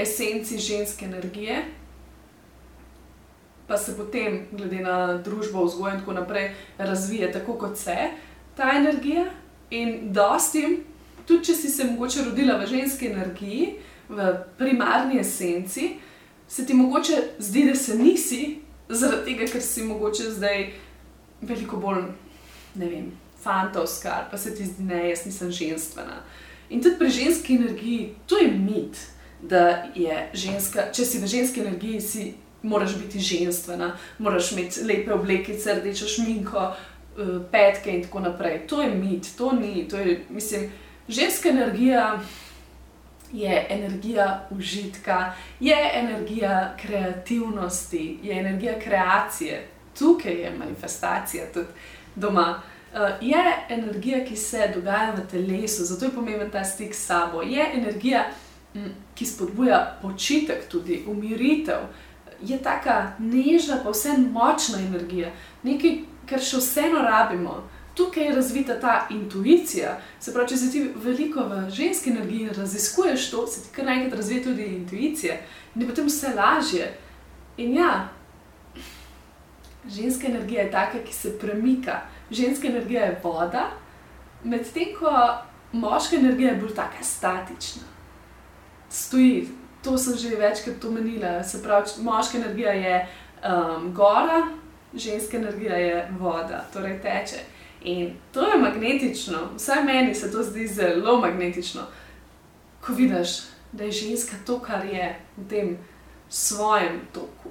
esenci 0.01 0.57
ženske 0.57 1.05
energije. 1.05 1.63
Pa 3.67 3.77
se 3.77 3.95
potem, 3.97 4.45
glede 4.51 4.79
na 4.85 5.17
družbo, 5.17 5.65
vzgoj 5.65 5.93
in 5.93 5.99
tako 5.99 6.13
naprej, 6.13 6.51
razvije 6.77 7.31
tako, 7.31 7.53
kot 7.53 7.77
se 7.77 7.95
ta 8.55 8.71
energija. 8.77 9.25
In 9.73 10.13
dostim, 10.13 10.83
tudi 11.25 11.49
če 11.49 11.55
si 11.57 11.69
se 11.69 11.87
mogoče 11.89 12.27
rodila 12.27 12.59
v 12.61 12.67
ženski 12.69 13.09
energiji, 13.09 13.75
v 14.09 14.27
primarni 14.57 15.19
esenci, 15.19 15.95
se 16.47 16.65
ti 16.65 16.73
mogoče 16.73 17.21
zdi, 17.39 17.65
da 17.65 17.75
se 17.75 17.97
nisi, 17.97 18.41
zaradi 18.89 19.31
tega, 19.31 19.49
ker 19.51 19.61
si 19.61 19.83
mogoče 19.83 20.29
zdaj 20.37 20.67
veliko 21.41 21.77
bolj, 21.81 22.03
ne 22.75 22.89
vem, 22.89 23.11
fantovska, 23.41 24.13
ali 24.13 24.31
pa 24.31 24.37
se 24.37 24.55
ti 24.55 24.65
zdi, 24.65 24.85
da 24.85 25.01
jaz 25.01 25.25
nisem 25.25 25.51
ženstvena. 25.51 26.21
In 26.69 26.81
tudi 26.81 26.97
pri 26.97 27.09
ženski 27.09 27.55
energiji, 27.55 28.15
to 28.27 28.37
je 28.37 28.51
mit, 28.51 28.97
da 29.41 29.89
je 29.95 30.29
ženska, 30.33 30.89
če 30.93 31.05
si 31.05 31.19
v 31.21 31.27
ženski 31.27 31.61
energiji, 31.61 32.01
si 32.01 32.33
moraš 32.65 32.97
biti 32.97 33.19
ženstvena, 33.19 33.93
moraš 34.19 34.51
imeti 34.51 34.83
lepe 34.83 35.13
obleke, 35.13 35.57
rdečo 35.75 36.07
šminko, 36.07 36.71
eh, 36.71 37.23
petke 37.51 37.91
in 37.91 38.03
tako 38.03 38.19
naprej. 38.19 38.67
To 38.67 38.81
je 38.81 38.89
mit, 38.95 39.27
to 39.37 39.51
ni, 39.51 39.87
to 39.89 39.97
je, 39.97 40.25
mislim, 40.29 40.71
ženska 41.07 41.49
energija 41.49 42.19
je 43.33 43.67
energija 43.69 44.47
užitka, 44.51 45.33
je 45.59 45.91
energija 45.93 46.75
kreativnosti, 46.81 48.19
je 48.23 48.39
energija 48.39 48.79
kreacije, 48.79 49.67
tukaj 49.99 50.33
je 50.33 50.51
manifestacija 50.57 51.43
tudi 51.53 51.67
doma. 52.15 52.61
Uh, 52.93 53.01
je 53.21 53.43
energija, 53.69 54.25
ki 54.25 54.35
se 54.35 54.71
dogaja 54.75 55.11
v 55.11 55.27
telesu, 55.31 55.83
zato 55.83 56.05
je 56.05 56.11
pomemben 56.11 56.51
ta 56.51 56.63
stik 56.63 56.95
s 56.95 57.05
sabo. 57.05 57.41
Je 57.41 57.65
energija, 57.73 58.25
m, 58.75 58.93
ki 59.15 59.25
spodbuja 59.25 59.97
počitek, 60.01 60.69
tudi 60.71 61.03
umiritev. 61.07 61.77
Je 62.41 62.57
taka 62.57 63.13
nežna, 63.19 63.79
pa 63.83 63.93
vseeno 63.93 64.29
močna 64.31 64.81
energija, 64.81 65.31
nekaj, 65.63 65.99
kar 66.29 66.41
še 66.41 66.59
vseeno 66.59 67.01
rabimo 67.05 67.63
tukaj 67.95 68.23
je 68.23 68.35
razvita 68.35 68.79
ta 68.79 69.07
intuicija. 69.09 69.97
Se 70.19 70.33
pravi, 70.33 70.49
če 70.49 70.57
se 70.57 70.71
ti 70.71 70.83
veliko 70.95 71.47
v 71.47 71.69
ženski 71.71 72.09
energiji 72.09 72.49
raziskuješ 72.57 73.29
to, 73.31 73.47
se 73.47 73.63
ti 73.63 73.71
kar 73.75 73.85
naenkrat 73.85 74.19
razvija 74.19 74.43
tudi 74.43 74.65
intuicija 74.65 75.37
in 75.75 75.81
je 75.81 75.87
potem 75.87 76.07
vse 76.07 76.33
lažje. 76.35 76.91
In 77.57 77.75
ja, 77.77 78.09
ženska 79.87 80.27
energija 80.27 80.63
je 80.63 80.71
taka, 80.71 81.03
ki 81.07 81.13
se 81.13 81.37
premika, 81.39 82.01
ženska 82.31 82.67
energija 82.67 83.05
je 83.05 83.19
voda, 83.23 83.69
medtem 84.43 84.95
ko 84.99 85.11
moška 85.71 86.15
energija 86.15 86.51
je 86.51 86.61
bolj 86.61 86.75
taka 86.75 87.03
statična. 87.03 87.83
Stoji, 88.89 89.47
to 89.85 89.97
sem 89.97 90.17
že 90.17 90.35
večkrat 90.35 90.85
omenila. 90.85 91.43
Se 91.43 91.63
pravi, 91.63 91.85
moška 92.01 92.37
energija 92.37 92.71
je 92.71 93.07
um, 93.45 93.93
gora, 93.93 94.47
ženska 94.93 95.37
energija 95.37 95.75
je 95.75 96.07
voda, 96.19 96.65
torej 96.73 97.01
teče. 97.01 97.39
In 97.81 98.15
to 98.31 98.47
je 98.47 98.57
magnetično, 98.57 99.37
vsaj 99.55 99.83
meni 99.83 100.15
se 100.15 100.31
to 100.31 100.43
zdi 100.43 100.67
zelo 100.67 101.19
magnetično, 101.21 101.81
ko 102.81 102.93
vidiš, 102.93 103.29
da 103.71 103.83
je 103.83 103.91
ženska 103.91 104.35
to, 104.45 104.59
kar 104.59 104.85
je 104.85 105.19
v 105.37 105.49
tem 105.49 105.77
svojem 106.29 107.01
toku. 107.13 107.49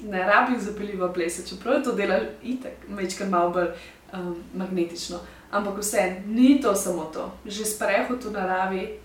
Ne 0.00 0.22
rabi 0.22 0.60
zapeljivo 0.60 1.12
plesa, 1.12 1.42
čeprav 1.48 1.82
to 1.82 1.92
dela 1.92 2.20
itek, 2.42 2.88
mečkar 2.88 3.28
malo 3.28 3.50
bolj 3.50 3.68
um, 4.12 4.36
magnetično. 4.54 5.18
Ampak 5.50 5.78
vse, 5.78 6.22
ni 6.26 6.60
to 6.62 6.74
samo 6.74 7.04
to, 7.04 7.32
že 7.44 7.64
sprehod 7.64 8.24
v 8.24 8.32
naravi, 8.32 8.98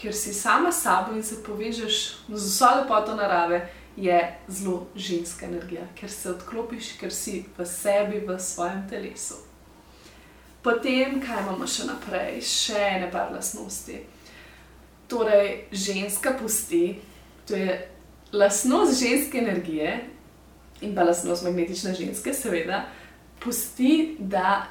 ker 0.00 0.14
si 0.14 0.34
sama 0.34 0.72
s 0.72 0.82
sabo 0.82 1.16
in 1.16 1.22
se 1.22 1.42
povežeš 1.42 2.16
z 2.28 2.34
vso 2.34 2.70
lepoto 2.76 3.16
narave, 3.16 3.68
je 3.96 4.34
zelo 4.48 4.86
ženska 4.94 5.46
energija, 5.46 5.82
ker 5.98 6.10
se 6.10 6.30
odklopiš, 6.30 6.92
ker 7.00 7.10
si 7.12 7.44
v 7.58 7.66
sebi, 7.66 8.20
v 8.26 8.38
svojem 8.38 8.86
telesu. 8.90 9.34
Potem, 10.62 11.18
kaj 11.20 11.42
imamo 11.42 11.66
še 11.66 11.88
naprej, 11.88 12.38
še 12.46 12.78
ene 12.78 13.08
par 13.10 13.32
lasnosti. 13.34 13.98
Torej, 15.10 15.66
ženska 15.72 16.36
pusti, 16.38 17.00
to 17.48 17.58
je 17.58 17.74
lasnost 18.32 19.00
ženske 19.00 19.38
energije 19.38 19.96
in 20.80 20.94
pa 20.94 21.02
lasnost 21.02 21.42
magnetične 21.42 21.94
ženske, 21.98 22.34
seveda, 22.34 22.84
pusti, 23.42 24.14
da 24.18 24.68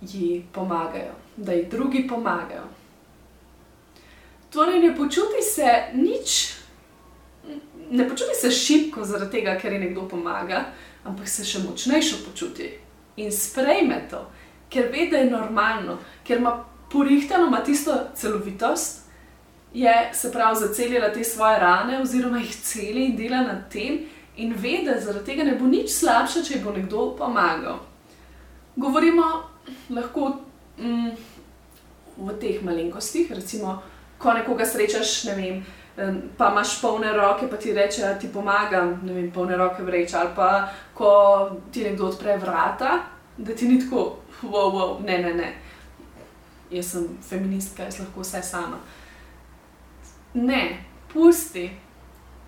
ji 0.00 0.42
pomagajo, 0.52 1.14
da 1.36 1.54
ji 1.54 1.68
drugi 1.70 2.06
pomagajo. 2.08 2.66
Torej, 4.50 4.80
ne 4.80 4.94
počuti 4.96 5.42
se 5.42 5.68
nič, 5.94 6.54
ne 7.90 8.08
počuti 8.08 8.34
se 8.34 8.50
šipko 8.50 9.04
zaradi 9.04 9.38
tega, 9.38 9.58
ker 9.60 9.72
ji 9.72 9.78
nekdo 9.78 10.08
pomaga, 10.08 10.64
ampak 11.04 11.28
se 11.28 11.44
še 11.44 11.62
močnejšo 11.66 12.24
počuti 12.24 12.70
in 13.16 13.32
sprejme 13.32 14.02
to 14.10 14.26
ker 14.68 14.92
ve, 14.92 15.08
da 15.10 15.16
je 15.16 15.30
normalno, 15.30 15.98
ker 16.24 16.38
ima 16.38 16.64
porihtano, 16.90 17.46
ima 17.46 17.60
tisto 17.64 17.94
celovitost, 18.14 19.02
je 19.74 20.10
se 20.14 20.32
pravi 20.32 20.56
zacelila 20.60 21.12
te 21.12 21.24
svoje 21.24 21.58
rane, 21.58 22.00
oziroma 22.02 22.38
jih 22.38 22.56
celi 22.56 23.06
in 23.06 23.16
dela 23.16 23.42
na 23.42 23.62
tem, 23.72 23.98
in 24.36 24.54
ve, 24.54 24.82
da 24.84 25.00
zaradi 25.00 25.24
tega 25.24 25.44
ne 25.44 25.56
bo 25.56 25.66
nič 25.66 25.90
slabše, 25.92 26.44
če 26.44 26.62
bo 26.64 26.72
nekdo 26.72 27.10
pomagal. 27.18 27.78
Govorimo 28.76 29.24
lahko 29.90 30.32
mm, 30.78 31.10
v 32.16 32.38
teh 32.40 32.62
malenkostih, 32.64 33.30
recimo, 33.32 33.78
ko 34.18 34.32
nekoga 34.32 34.66
srečaš, 34.66 35.24
ne 35.24 35.34
vem. 35.34 35.64
Pa 36.36 36.50
imaš 36.52 36.80
polne 36.80 37.12
roke, 37.16 37.48
pa 37.50 37.56
ti 37.56 37.72
reče, 37.72 38.02
da 38.02 38.18
ti 38.18 38.28
pomagam, 38.32 39.00
ne 39.04 39.14
vem, 39.16 39.30
polne 39.32 39.56
roke 39.56 39.82
vreč, 39.82 40.14
ali 40.14 40.34
pa 40.36 40.68
ko 40.94 41.10
ti 41.72 41.84
nekdo 41.84 42.10
odpre 42.10 42.36
vrata, 42.36 42.98
da 43.36 43.54
ti 43.54 43.68
ni 43.68 43.80
tako, 43.80 44.18
wow, 44.42 44.72
wow, 44.72 45.06
ne, 45.06 45.18
ne, 45.18 45.34
ne. 45.34 45.54
Jaz 46.70 46.92
sem 46.92 47.08
feministka, 47.28 47.86
jaz 47.88 47.98
lahko 47.98 48.20
vse 48.20 48.42
sama. 48.42 48.80
Ne, 50.34 50.84
pusti, 51.12 51.70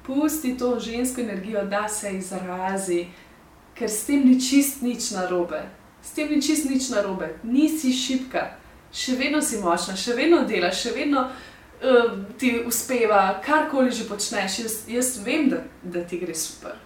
pusti 0.07 0.57
to 0.59 0.79
žensko 0.81 1.21
energijo, 1.21 1.65
da 1.65 1.89
se 1.89 2.13
izrazi, 2.19 3.07
ker 3.75 3.91
s 3.91 4.05
tem 4.05 4.27
ni 4.29 4.41
čist 4.41 4.83
nič 4.83 5.11
narobe. 5.11 5.63
S 6.03 6.13
tem 6.13 6.29
ni 6.29 6.43
čist 6.43 6.69
nič 6.71 6.91
narobe, 6.91 7.31
nisi 7.43 7.93
šipka, 7.93 8.45
še 8.93 9.17
vedno 9.17 9.41
si 9.43 9.61
močna, 9.61 9.97
še 9.97 10.17
vedno 10.17 10.43
delaš, 10.49 10.83
še 10.83 10.93
vedno 10.97 11.29
uh, 11.83 12.13
ti 12.39 12.63
uspeva, 12.67 13.41
karkoli 13.45 13.91
že 13.91 14.09
počneš. 14.09 14.59
Jaz, 14.59 14.77
jaz 14.89 15.19
vem, 15.25 15.49
da, 15.49 15.63
da 15.83 16.05
ti 16.05 16.19
gre 16.19 16.35
super. 16.35 16.77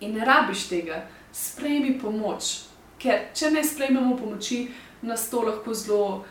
In 0.00 0.14
ne 0.16 0.24
rabiš 0.24 0.68
tega, 0.68 1.04
sprejmi 1.32 1.98
pomoč. 2.00 2.70
Ker 3.00 3.30
če 3.34 3.50
ne 3.50 3.64
sprejmemo 3.64 4.16
pomoči, 4.16 4.66
nas 5.02 5.28
to 5.30 5.42
lahko 5.44 5.74
zelo, 5.74 6.24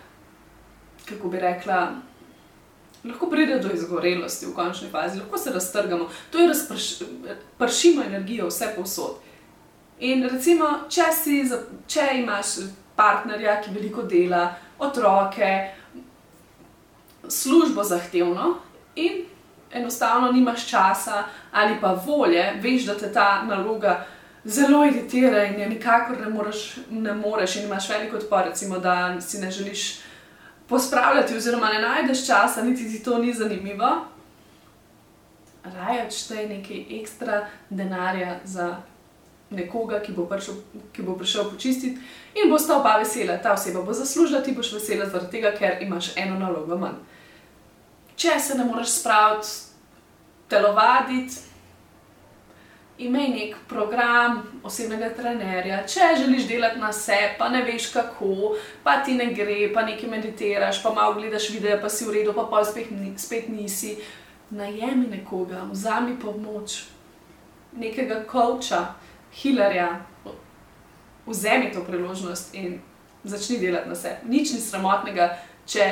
kako 1.06 1.30
bi 1.30 1.40
rekla, 1.42 1.80
lahko 3.04 3.30
pride 3.30 3.60
do 3.60 3.72
izgorelosti 3.74 4.46
v 4.46 4.54
končni 4.54 4.90
fazi, 4.90 5.20
lahko 5.20 5.38
se 5.38 5.54
raztrgamo. 5.54 6.10
To 6.32 6.40
je 6.40 6.48
razpršimo 6.48 8.04
energijo 8.04 8.48
vse 8.48 8.74
povsod. 8.76 9.18
In 10.00 10.24
recimo, 10.30 10.68
če, 10.90 11.10
si, 11.12 11.42
če 11.88 12.06
imaš 12.22 12.56
partnerja, 12.96 13.60
ki 13.64 13.74
veliko 13.76 14.04
dela, 14.08 14.46
otroke, 14.80 15.50
službo 17.30 17.84
zahtevno 17.84 18.58
in 18.96 19.26
enostavno 19.72 20.32
nimaš 20.32 20.70
časa 20.70 21.24
ali 21.52 21.78
pa 21.82 22.02
volje, 22.06 22.54
veš, 22.62 22.86
da 22.86 22.98
te 22.98 23.14
ta 23.14 23.44
naloga 23.44 24.06
zelo 24.44 24.86
iritira 24.86 25.44
in 25.44 25.60
je 25.60 25.70
nikakor 25.70 26.22
ne 26.22 26.30
moreš, 26.30 26.76
ne 26.90 27.14
moreš 27.14 27.56
in 27.56 27.64
imaš 27.64 27.90
veliko 27.90 28.18
odpor, 28.18 28.44
recimo, 28.46 28.80
da 28.80 29.22
si 29.22 29.38
ne 29.38 29.52
želiš 29.52 30.00
pospravljati 30.68 31.38
oziroma 31.38 31.70
ne 31.70 31.82
najdeš 31.82 32.28
časa, 32.28 32.62
niti 32.62 32.98
ti 32.98 33.04
to 33.04 33.18
ni 33.18 33.34
zanimivo. 33.34 33.90
Raje 35.64 36.06
odštej 36.06 36.50
nekaj 36.50 36.86
ekstra 37.02 37.48
denarja 37.70 38.40
za 38.44 38.78
nekoga, 39.50 40.00
ki 40.00 40.14
bo, 40.14 40.26
prišel, 40.26 40.56
ki 40.94 41.02
bo 41.02 41.18
prišel 41.18 41.50
počistiti 41.52 41.98
in 42.36 42.50
bo 42.50 42.60
sta 42.60 42.78
oba 42.78 42.98
vesela. 42.98 43.38
Ta 43.38 43.54
oseba 43.54 43.82
bo 43.82 43.94
zaslužila, 43.94 44.42
ti 44.42 44.52
boš 44.52 44.74
vesela 44.74 45.10
zaradi 45.10 45.32
tega, 45.32 45.52
ker 45.58 45.82
imaš 45.82 46.14
eno 46.18 46.40
nalogo 46.40 46.78
manj. 46.78 47.00
Če 48.20 48.36
se 48.40 48.58
ne 48.58 48.66
moreš 48.68 49.00
spraviti, 49.00 49.48
telovaditi, 50.52 51.50
imej 53.00 53.30
nek 53.30 53.56
program 53.68 54.42
osebnega 54.64 55.14
trenerja. 55.16 55.84
Če 55.88 56.10
želiš 56.20 56.48
delati 56.50 56.80
na 56.80 56.92
sebi, 56.94 57.38
pa 57.40 57.48
ne 57.50 57.64
veš 57.64 57.92
kako, 57.94 58.56
pa 58.84 58.98
ti 59.06 59.16
ne 59.16 59.30
gre, 59.34 59.70
pa 59.74 59.86
nekaj 59.88 60.10
meditiraš, 60.10 60.82
pa 60.84 60.92
malo 60.94 61.16
gledaš 61.16 61.50
video, 61.54 61.80
pa 61.82 61.90
si 61.90 62.06
v 62.06 62.18
redu, 62.18 62.36
pa 62.36 62.44
pa 62.52 62.64
spet, 62.66 62.92
spet 63.18 63.48
nisi. 63.50 63.96
Najemi 64.50 65.08
nekoga, 65.08 65.68
vzami 65.72 66.16
pomoč, 66.20 66.82
nekega 67.78 68.24
koča 68.28 68.96
hilarja, 69.38 69.92
vzemi 71.28 71.70
to 71.72 71.84
priložnost 71.86 72.56
in 72.58 72.80
začni 73.24 73.60
delati 73.62 73.90
na 73.90 73.96
sebi. 73.96 74.28
Nič 74.34 74.56
ni 74.58 74.60
sramotnega, 74.60 75.36
če 75.70 75.86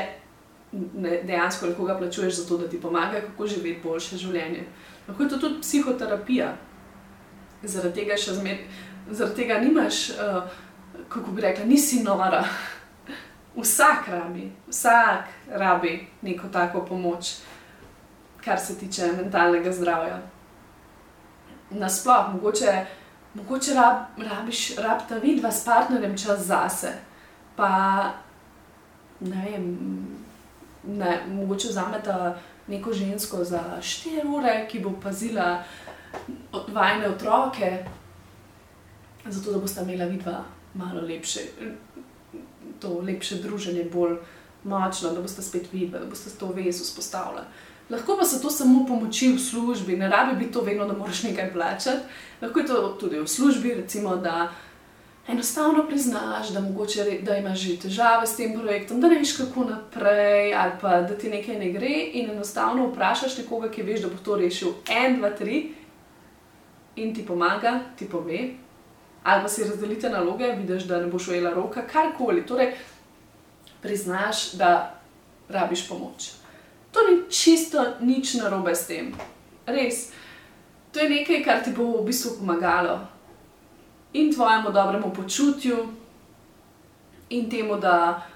dejansko 1.24 1.68
nekoga 1.68 1.98
plačuješ 1.98 2.36
za 2.36 2.48
to, 2.48 2.58
da 2.58 2.70
ti 2.70 2.82
pomaga, 2.82 3.22
kako 3.22 3.48
živeti 3.48 3.82
boljše 3.84 4.18
življenje. 4.18 4.64
Lahko 5.08 5.24
je 5.24 5.30
to 5.30 5.38
tudi 5.38 5.62
psihoterapija. 5.62 6.54
Zaradi 7.64 8.02
tega, 8.02 8.16
zmer, 8.18 8.58
zaradi 9.10 9.36
tega 9.36 9.60
nimaš, 9.60 10.10
uh, 10.10 10.44
kako 11.10 11.32
bi 11.32 11.42
rekla, 11.42 11.66
nisi 11.66 12.04
nora. 12.04 12.44
Vsak 13.58 14.08
rabi, 14.08 14.52
vsak 14.68 15.32
rabi 15.50 16.08
neko 16.22 16.48
tako 16.54 16.84
pomoč, 16.86 17.38
kar 18.44 18.60
se 18.60 18.78
tiče 18.80 19.08
mentalnega 19.18 19.72
zdravja. 19.72 20.20
Nasplošno, 21.70 22.34
mogoče 22.34 22.86
mogoče 23.38 23.74
rab, 23.74 23.96
rabiš, 24.18 24.76
rabita 24.76 25.16
vidva 25.16 25.52
s 25.52 25.66
partnerjem 25.66 26.18
čas 26.18 26.40
zase. 26.40 26.94
Pa 27.56 28.04
ne 29.20 29.46
vem, 29.52 29.78
ne, 30.88 31.24
mogoče 31.28 31.68
vzameta 31.68 32.38
neko 32.68 32.94
žensko 32.94 33.44
za 33.44 33.64
4 33.82 34.38
ure, 34.38 34.68
ki 34.72 34.80
bo 34.80 34.94
pazila 35.04 35.64
vajne 36.68 37.10
otroke, 37.10 37.86
zato 39.26 39.52
da 39.52 39.60
bosta 39.60 39.82
imela 39.82 40.06
vidva 40.06 40.44
malo 40.74 41.02
lepše, 41.02 41.40
to 42.80 43.00
lepše 43.02 43.36
druženje, 43.36 43.84
bolj 43.94 44.18
močno, 44.64 45.14
da 45.14 45.22
bosta 45.22 45.42
spet 45.42 45.72
vidva, 45.74 46.00
da 46.00 46.06
bosta 46.06 46.30
to 46.40 46.52
vez 46.52 46.82
vzpostavila. 46.82 47.46
Lahko 47.90 48.18
pa 48.20 48.26
so 48.26 48.42
to 48.42 48.50
samo 48.52 48.86
pomoči 48.86 49.32
v 49.32 49.40
službi, 49.40 49.98
ne 49.98 50.10
rabi 50.10 50.36
biti 50.36 50.52
to 50.52 50.62
vedno, 50.62 50.86
da 50.86 50.94
moraš 50.94 51.24
nekaj 51.24 51.54
plačati. 51.54 52.04
Lahko 52.42 52.60
je 52.60 52.66
to 52.66 52.98
tudi 53.00 53.20
v 53.20 53.28
službi, 53.28 53.74
recimo, 53.74 54.16
da 54.16 54.52
enostavno 55.28 55.88
priznaš, 55.88 56.50
da, 56.50 56.60
mogoče, 56.60 57.20
da 57.22 57.38
imaš 57.38 57.60
že 57.60 57.78
težave 57.78 58.28
s 58.28 58.36
tem 58.36 58.54
projektom, 58.60 59.02
da 59.02 59.08
ne 59.08 59.20
veš, 59.20 59.38
kako 59.38 59.64
naprej, 59.64 60.54
ali 60.56 60.72
pa 60.82 61.02
da 61.02 61.18
ti 61.18 61.30
nekaj 61.30 61.60
ne 61.60 61.72
gre, 61.72 61.96
in 62.14 62.32
enostavno 62.32 62.88
vprašaš 62.88 63.38
nekoga, 63.38 63.70
ki 63.72 63.84
veš, 63.84 64.02
da 64.02 64.08
bo 64.08 64.22
to 64.24 64.38
rešil 64.40 64.74
en, 64.90 65.20
dva, 65.20 65.30
tri, 65.30 65.74
in 66.96 67.16
ti 67.16 67.26
pomaga, 67.26 67.80
ti 67.98 68.10
pove. 68.10 68.40
Ali 69.24 69.42
pa 69.44 69.50
si 69.50 69.64
razdelite 69.64 70.10
naloge, 70.10 70.54
vidiš, 70.56 70.84
da 70.88 71.02
ne 71.02 71.08
boš 71.12 71.28
ujela 71.28 71.52
roka, 71.54 71.84
karkoli. 71.88 72.46
Torej, 72.46 72.72
priznaš, 73.82 74.54
da 74.54 75.02
rabiš 75.50 75.88
pomoč. 75.90 76.32
To 76.92 77.00
ni 77.10 77.30
čisto 77.30 77.84
nič 78.00 78.34
narobe 78.34 78.76
s 78.76 78.88
tem. 78.88 79.12
Res. 79.66 80.08
To 80.92 81.00
je 81.00 81.10
nekaj, 81.10 81.44
kar 81.44 81.60
ti 81.64 81.76
bo 81.76 82.00
v 82.00 82.06
bistvu 82.08 82.38
pomagalo 82.40 83.17
in 84.14 84.34
tvojemu 84.34 84.72
dobremu 84.72 85.14
počutju, 85.14 85.88
in 87.30 87.50
temu, 87.50 87.80
da 87.80 88.28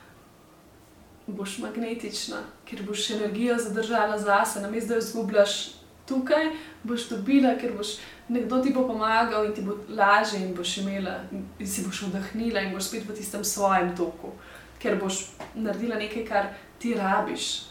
boš 1.27 1.57
magnetična, 1.57 2.38
ker 2.65 2.84
boš 2.88 3.10
energijo 3.10 3.57
zadržala 3.57 4.19
zase, 4.19 4.62
namesto 4.62 4.88
da 4.88 4.93
jo 4.93 4.99
izgubljaš 4.99 5.69
tukaj, 6.07 6.49
boš 6.84 7.07
dobila, 7.10 7.55
ker 7.55 7.73
boš 7.77 7.88
nekdo 8.27 8.62
ti 8.63 8.73
bo 8.73 8.88
pomagal 8.88 9.45
in 9.45 9.53
ti 9.55 9.62
bo 9.62 9.77
lažje 9.89 10.39
in 10.39 10.55
boš 10.55 10.77
imela 10.77 11.19
in 11.60 11.67
si 11.67 11.86
boš 11.86 12.01
vdahnila 12.01 12.62
in 12.62 12.73
boš 12.73 12.89
spet 12.89 13.07
v 13.10 13.15
tistem 13.15 13.43
svojem 13.43 13.95
toku, 13.97 14.34
ker 14.79 14.99
boš 14.99 15.25
naredila 15.55 15.95
nekaj, 15.95 16.25
kar 16.25 16.49
ti 16.79 16.93
rabiš. 16.93 17.67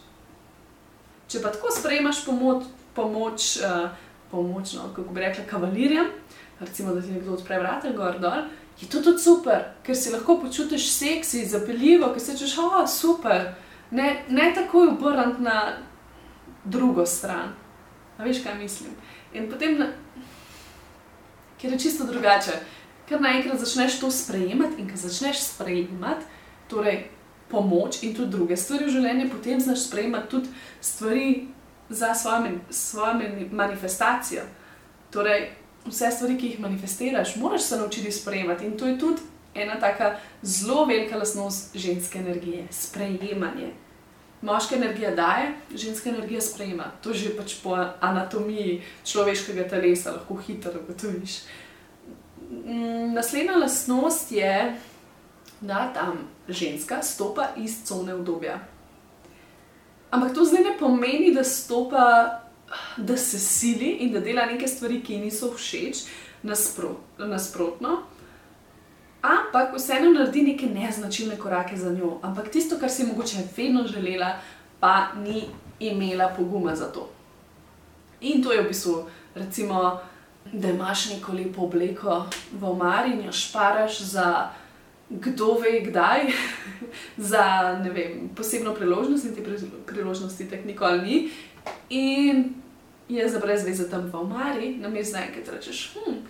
Če 1.28 1.42
pa 1.42 1.52
tako 1.52 1.70
sprejmaš 1.70 2.24
pomoč, 2.24 2.64
pomoč, 2.94 3.56
uh, 3.62 3.90
pomoč 4.30 4.72
no, 4.78 4.88
kako 4.96 5.14
bi 5.14 5.20
rekla, 5.20 5.44
kavalirjem, 5.50 6.08
recimo, 6.60 6.94
da 6.94 7.02
ti 7.02 7.12
nekdo 7.12 7.32
odpre 7.32 7.58
vrata 7.58 7.92
gor 7.92 8.18
dol, 8.20 8.42
je 8.80 8.88
to 8.88 9.02
tudi 9.02 9.18
super, 9.18 9.64
ker 9.84 9.96
si 9.96 10.12
lahko 10.12 10.38
počutiš 10.40 10.88
seksi, 10.92 11.46
zapeljivo, 11.46 12.12
ker 12.12 12.22
se 12.22 12.36
češ, 12.38 12.58
oh, 12.58 12.88
super. 12.88 13.52
Ne, 13.90 14.22
ne 14.28 14.52
takoj 14.54 14.88
obrniti 14.88 15.42
na 15.42 15.76
drugo 16.64 17.06
stran. 17.06 17.52
A 18.18 18.24
veš, 18.24 18.42
kaj 18.44 18.58
mislim. 18.58 18.92
In 19.32 19.50
potem, 19.50 19.78
na... 19.78 19.86
ker 21.60 21.72
je 21.72 21.78
čisto 21.78 22.04
drugače, 22.04 22.56
ker 23.08 23.20
naenkrat 23.20 23.60
začneš 23.60 24.00
to 24.00 24.10
sprejemati 24.10 24.80
in 24.80 24.88
ker 24.88 24.96
začneš 24.96 25.42
sprejemati, 25.42 26.24
torej 26.68 27.08
pomoč 27.50 28.02
in 28.02 28.14
tudi 28.14 28.30
druge 28.30 28.56
stvari 28.56 28.86
v 28.86 28.94
življenju, 28.94 29.30
potem 29.32 29.60
znaš 29.60 29.88
sprejemati 29.88 30.30
tudi 30.30 30.48
stvari 30.80 31.48
za 31.88 32.14
svojo, 32.14 32.52
svojo 32.70 33.14
manifestacijo. 33.50 34.44
Torej, 35.10 35.50
vse 35.86 36.10
stvari, 36.10 36.38
ki 36.38 36.46
jih 36.46 36.60
manifestiraš, 36.60 37.36
moraš 37.36 37.62
se 37.62 37.76
naučiti 37.76 38.12
sprejemati. 38.12 38.66
In 38.66 38.78
to 38.78 38.86
je 38.86 38.98
tudi 38.98 39.22
ena 39.54 39.80
tako 39.80 40.16
zelo 40.42 40.84
velika 40.84 41.16
lastnost 41.16 41.76
ženske 41.76 42.18
energije- 42.18 42.66
sprejemanje. 42.84 43.72
Moška 44.42 44.76
energija 44.76 45.14
daje, 45.14 45.52
ženska 45.74 46.10
energija 46.10 46.40
sprejema. 46.40 46.84
To 47.02 47.12
že 47.12 47.36
pač 47.36 47.54
po 47.62 47.86
anatomiji 48.00 48.82
človeškega 49.04 49.68
telesa 49.68 50.12
lahko 50.12 50.36
hitro 50.36 50.72
ugotoviš. 50.84 51.38
Mm, 52.50 53.14
naslednja 53.14 53.56
lastnost 53.56 54.32
je, 54.32 54.76
da 55.60 55.92
tam 55.94 56.28
ženska 56.48 57.02
stopa 57.02 57.48
iz 57.56 57.84
cone 57.84 58.14
obdobja. 58.14 58.58
Ampak 60.10 60.34
to 60.34 60.44
zdaj 60.44 60.64
ne 60.64 60.78
pomeni, 60.78 61.34
da 61.34 61.44
stopa, 61.44 62.39
da 62.96 63.16
se 63.16 63.38
sili 63.38 63.90
in 64.00 64.12
da 64.12 64.20
dela 64.20 64.46
neke 64.46 64.68
stvari, 64.68 65.02
ki 65.02 65.12
ji 65.12 65.20
niso 65.20 65.52
všeč, 65.54 66.04
nasprot, 66.42 67.18
nasprotno. 67.18 68.02
Ampak 69.22 69.74
vseeno 69.76 70.10
naredi 70.10 70.42
neke 70.42 70.66
neznačilne 70.66 71.36
korake 71.36 71.76
za 71.76 71.90
njo. 71.92 72.18
Ampak 72.22 72.48
tisto, 72.48 72.78
kar 72.80 72.90
si 72.90 73.06
mogoče 73.06 73.42
vedno 73.56 73.86
želela, 73.86 74.38
pa 74.80 75.12
ni 75.24 75.44
imela 75.80 76.28
poguma 76.36 76.76
za 76.76 76.92
to. 76.92 77.08
In 78.20 78.42
to 78.42 78.52
je 78.52 78.62
v 78.62 78.68
bistvu, 78.68 79.04
recimo, 79.34 80.00
da 80.52 80.68
imaš 80.68 81.10
neko 81.10 81.32
lepo 81.32 81.62
obleko 81.62 82.24
v 82.52 82.64
omari 82.64 83.12
in 83.12 83.24
jo 83.24 83.32
šparaš 83.32 84.00
za 84.00 84.50
kdo 85.10 85.54
ve, 85.58 85.80
kdaj, 85.80 86.20
za 87.30 87.72
vem, 87.94 88.30
posebno 88.36 88.74
priložnost, 88.74 89.24
in 89.24 89.34
te 89.34 89.42
priložnosti 89.86 90.48
tako 90.50 90.66
nikoli 90.66 91.02
ni. 91.02 91.30
In 91.90 92.44
je 93.08 93.28
za 93.28 93.38
brez 93.42 93.64
veze 93.66 93.88
tam 93.90 94.06
v 94.12 94.20
omari, 94.20 94.76
na 94.78 94.88
mestu 94.88 95.18
enkrat 95.18 95.48
rečeš, 95.54 95.90
hm, 95.94 96.20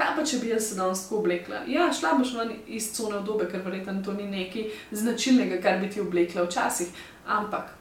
Kaj 0.00 0.14
pa, 0.16 0.22
če 0.24 0.38
bi 0.40 0.48
jaz 0.48 0.70
se 0.70 0.76
danes 0.78 1.02
tako 1.04 1.18
oblekla? 1.20 1.58
Ja, 1.68 1.90
šla 1.92 2.14
boš 2.16 2.30
ven 2.38 2.54
iz 2.72 2.86
cone 2.96 3.18
obdobja, 3.18 3.50
ker 3.50 3.60
verjetno 3.66 3.98
to 4.04 4.14
ni 4.16 4.24
nekaj 4.30 4.70
značilnega, 4.96 5.58
kar 5.60 5.76
bi 5.82 5.90
ti 5.92 6.00
oblekla 6.00 6.46
včasih. 6.46 6.88
Ampak, 7.28 7.74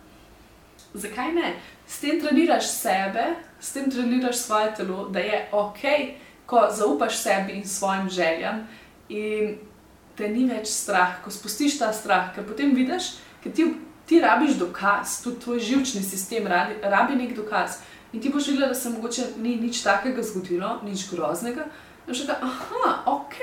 zakaj 0.92 1.32
ne? 1.38 1.54
S 1.88 2.02
tem 2.04 2.20
treniraš 2.20 2.68
sebe, 2.74 3.24
s 3.64 3.72
tem 3.72 3.88
treniraš 3.92 4.42
svoje 4.42 4.74
telo, 4.82 5.06
da 5.14 5.24
je 5.24 5.40
ok, 5.56 5.86
ko 6.50 6.66
zaupaš 6.76 7.22
sebi 7.22 7.56
in 7.62 7.64
svojim 7.64 8.10
željam 8.12 8.66
in 9.10 9.56
te 10.20 10.28
ni 10.28 10.44
več 10.50 10.68
strah, 10.74 11.22
ko 11.24 11.32
spustiš 11.32 11.80
ta 11.80 11.94
strah, 11.96 12.34
ker 12.36 12.44
potem 12.44 12.76
vidiš, 12.76 13.14
ker 13.44 13.56
ti, 13.56 13.70
ti 14.10 14.20
rabiš 14.20 14.56
dokaz, 14.58 15.22
tudi 15.24 15.40
tvoj 15.40 15.60
živčni 15.60 16.02
sistem 16.04 16.48
rabi, 16.48 16.80
rabi 16.82 17.16
nek 17.16 17.36
dokaz. 17.38 17.78
In 18.14 18.22
ti 18.22 18.30
boš 18.34 18.48
videla, 18.48 18.68
da 18.68 18.74
se 18.74 18.90
mogoče 18.90 19.26
ni 19.38 19.56
nič 19.56 19.84
takega 19.86 20.24
zgodilo, 20.24 20.80
nič 20.84 21.06
groznega. 21.12 21.68
In 22.08 22.14
že 22.14 22.26
da, 22.26 22.40
ah, 22.42 23.06
ok, 23.06 23.38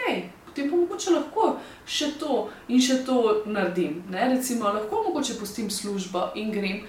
potem 0.46 0.70
pa 0.70 0.76
mogoče 0.76 1.11
lahko 1.14 1.52
še 1.87 2.16
to 2.18 2.48
in 2.68 2.83
še 2.83 3.05
to 3.07 3.44
naredim. 3.46 4.02
Ne? 4.11 4.26
Recimo, 4.35 4.72
lahko 4.74 5.05
mogoče 5.07 5.38
pustim 5.38 5.70
službo 5.70 6.33
in 6.35 6.50
grem, 6.50 6.83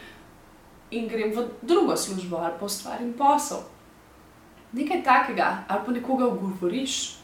in 0.90 1.06
grem 1.08 1.38
v 1.38 1.46
drugo 1.62 1.94
službo 1.98 2.42
ali 2.42 2.58
pa 2.60 2.66
ustvarim 2.66 3.13
posel. 3.13 3.62
Nekaj 4.74 5.04
takega, 5.06 5.54
ali 5.70 5.86
pa 5.86 5.92
nekoga 5.92 6.26
ugovoriš, 6.34 7.18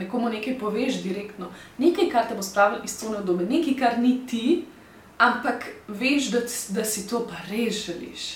nekomu 0.00 0.32
nekaj 0.32 0.56
poveš 0.58 1.02
direktno, 1.04 1.52
nekaj, 1.78 2.08
kar 2.08 2.24
te 2.28 2.34
bo 2.34 2.42
spravilo 2.42 2.80
iz 2.88 2.96
cone 2.96 3.20
doma, 3.20 3.44
nekaj, 3.44 3.76
kar 3.76 4.00
ni 4.00 4.16
ti, 4.26 4.64
ampak 5.20 5.66
veš, 5.88 6.30
da, 6.30 6.40
da 6.68 6.84
si 6.84 7.08
to 7.08 7.26
pa 7.28 7.36
res 7.50 7.84
želiš. 7.86 8.28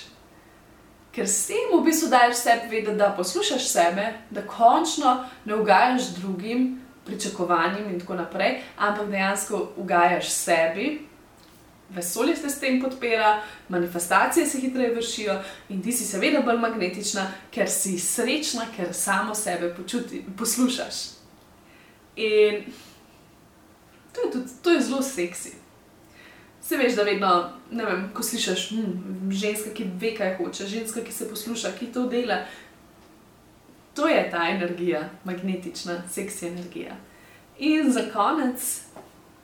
Ker 1.14 1.28
s 1.30 1.46
tem 1.46 1.70
v 1.72 1.80
bistvu 1.86 2.10
daješ 2.10 2.42
sebi 2.42 2.68
vedeti, 2.68 2.98
da 2.98 3.14
poslušaš 3.16 3.68
sebe, 3.70 4.06
da 4.30 4.42
končno 4.46 5.24
ne 5.44 5.56
ugajaš 5.56 6.10
drugim 6.18 6.82
pričakovanjem 7.06 7.88
in 7.92 8.00
tako 8.00 8.14
naprej, 8.14 8.60
ampak 8.76 9.08
dejansko 9.08 9.68
ugajaš 9.76 10.28
sebi. 10.30 11.06
Vesolje 11.94 12.36
se 12.36 12.50
s 12.50 12.60
tem 12.60 12.80
podpira, 12.82 13.42
manifestacije 13.68 14.46
se 14.46 14.60
hitreje 14.60 14.94
vršijo 14.94 15.38
in 15.68 15.82
ti 15.82 15.92
si 15.92 16.04
seveda 16.04 16.40
bolj 16.42 16.58
magnetična, 16.58 17.26
ker 17.50 17.70
si 17.70 17.98
srečna, 17.98 18.66
ker 18.76 18.92
samo 18.92 19.34
sebe 19.34 19.74
počuti, 19.74 20.24
poslušaš. 20.38 21.04
In 22.16 22.64
to 24.12 24.20
je, 24.20 24.30
tudi, 24.32 24.48
to 24.62 24.70
je 24.70 24.80
zelo 24.80 25.02
seksi. 25.02 25.63
Se 26.64 26.76
veš, 26.76 26.94
da 26.96 27.02
vedno, 27.02 27.30
ne 27.70 27.84
vem, 27.84 28.06
ko 28.14 28.22
slišiš, 28.22 28.68
hm, 28.70 29.30
ženska, 29.30 29.70
ki 29.76 29.84
ve, 30.00 30.14
kaj 30.16 30.36
hoče, 30.38 30.66
ženska, 30.66 31.02
ki 31.04 31.12
se 31.12 31.28
posluša, 31.28 31.74
ki 31.78 31.90
to 31.92 32.06
dela. 32.08 32.38
To 33.94 34.08
je 34.08 34.30
ta 34.30 34.48
energija, 34.48 35.02
magnetična, 35.24 36.02
seksi 36.10 36.48
energija. 36.48 36.96
In 37.58 37.92
za 37.92 38.06
konec, 38.12 38.80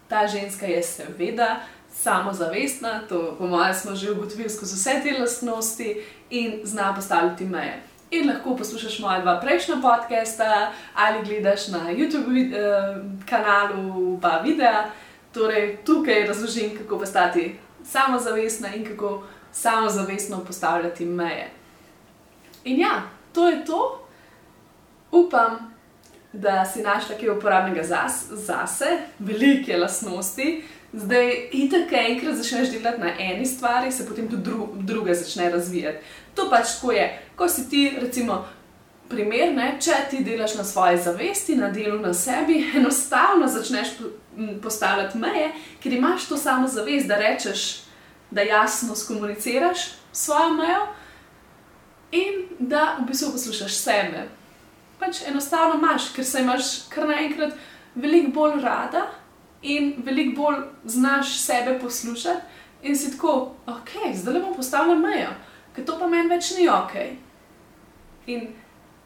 ta 0.09 0.27
ženska 0.27 0.67
je 0.67 0.83
seveda 0.83 1.61
samozavestna, 1.95 3.01
to 3.09 3.37
po 3.39 3.47
mojem 3.47 3.75
smo 3.75 3.95
že 3.95 4.11
ugotovili 4.13 4.51
skozi 4.51 4.75
vse 4.75 5.01
te 5.03 5.19
lastnosti 5.19 5.97
in 6.31 6.61
zna 6.65 6.95
postaviti 6.95 7.45
meje. 7.45 7.83
In 8.11 8.29
lahko 8.29 8.57
poslušaš 8.57 8.99
moja 8.99 9.21
dva 9.21 9.41
prejšnja 9.41 9.77
podcasta 9.83 10.73
ali 10.95 11.25
gledaš 11.25 11.69
na 11.69 11.79
YouTube 11.79 12.55
eh, 12.55 13.03
kanalu, 13.27 14.19
pa 14.23 14.41
videa. 14.45 14.91
Torej, 15.33 15.77
tukaj 15.85 16.27
razložim, 16.27 16.79
kako 16.79 16.99
postati 16.99 17.59
samozavestna 17.85 18.75
in 18.75 18.85
kako 18.85 19.23
samozavestno 19.53 20.45
postavljati 20.45 21.05
meje. 21.05 21.51
In 22.65 22.81
ja, 22.81 23.03
to 23.33 23.49
je 23.49 23.65
to. 23.65 24.07
Upam, 25.13 25.71
da 26.33 26.65
si 26.65 26.83
našla 26.83 27.17
kaj 27.17 27.29
uporabnega 27.29 27.83
zase, 27.83 28.37
zase 28.37 28.99
velike 29.19 29.77
lastnosti. 29.77 30.65
Zdaj, 30.93 31.49
itek, 31.53 31.93
enkrat 31.93 32.35
začneš 32.35 32.71
delati 32.71 33.01
na 33.01 33.11
eni 33.19 33.47
stvari, 33.47 33.93
se 33.93 34.07
potem 34.09 34.29
tudi 34.29 34.43
dru 34.43 34.69
druga 34.75 35.15
začne 35.15 35.51
razvijati. 35.51 35.99
To 36.35 36.51
pač 36.51 36.75
tako 36.75 36.93
je. 36.93 37.23
Ko 37.37 37.49
si 37.49 37.69
ti, 37.71 37.93
recimo, 38.01 38.45
primer, 39.11 39.53
ne, 39.55 39.75
če 39.83 39.97
ti 40.11 40.23
delaš 40.25 40.55
na 40.55 40.65
svoji 40.65 40.99
zavesti, 41.03 41.57
na 41.59 41.71
delu 41.75 41.99
na 41.99 42.15
sebi, 42.15 42.61
enostavno 42.79 43.49
začneš 43.49 43.95
postavljati 44.63 45.19
meje, 45.19 45.53
ker 45.83 45.93
imaš 45.93 46.29
to 46.29 46.37
samo 46.37 46.69
zavest, 46.69 47.09
da 47.11 47.19
rečeš, 47.19 47.83
da 48.31 48.43
jasno 48.47 48.95
skomuniciraš 48.97 49.79
svojo 50.13 50.53
mejo 50.55 50.87
in 52.13 52.47
da 52.59 52.97
v 53.01 53.07
bistvu 53.09 53.33
poslušaš 53.33 53.75
sebe. 53.75 54.29
Pač 54.99 55.23
enostavno 55.27 55.79
imaš, 55.79 56.11
ker 56.15 56.25
se 56.25 56.41
imaš 56.41 56.71
kar 56.89 57.09
naenkrat 57.09 57.55
veliko 57.95 58.31
bolj 58.31 58.61
rada 58.63 59.07
in 59.63 59.95
veliko 60.05 60.43
bolj 60.43 60.63
znaš 60.85 61.39
sebe 61.41 61.79
poslušati. 61.83 62.59
In 62.83 62.97
si 62.97 63.11
tako, 63.13 63.53
ok, 63.67 63.91
zdaj 64.15 64.35
le 64.35 64.41
bom 64.41 64.55
postavila 64.57 64.95
mejo, 64.97 65.35
ker 65.77 65.85
to 65.85 65.99
pa 66.01 66.07
meni 66.09 66.31
več 66.31 66.55
ni 66.57 66.69
ok. 66.69 66.95
In 68.27 68.47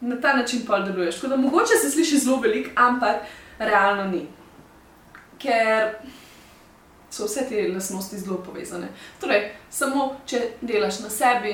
na 0.01 0.21
ta 0.21 0.35
način 0.35 0.65
pa 0.67 0.79
deluješ. 0.79 1.15
Tako 1.15 1.27
da 1.27 1.37
mogoče 1.37 1.73
se 1.81 1.91
sliši 1.91 2.17
zelo 2.17 2.39
velik, 2.39 2.69
ampak 2.75 3.15
realno 3.59 4.03
ni. 4.11 4.27
Ker 5.37 5.95
so 7.09 7.25
vse 7.25 7.45
te 7.49 7.67
lastnosti 7.73 8.19
zelo 8.19 8.37
povezane. 8.43 8.87
Torej, 9.21 9.51
samo 9.69 10.15
če 10.27 10.41
delaš 10.61 10.99
na 10.99 11.09
sebi, 11.09 11.53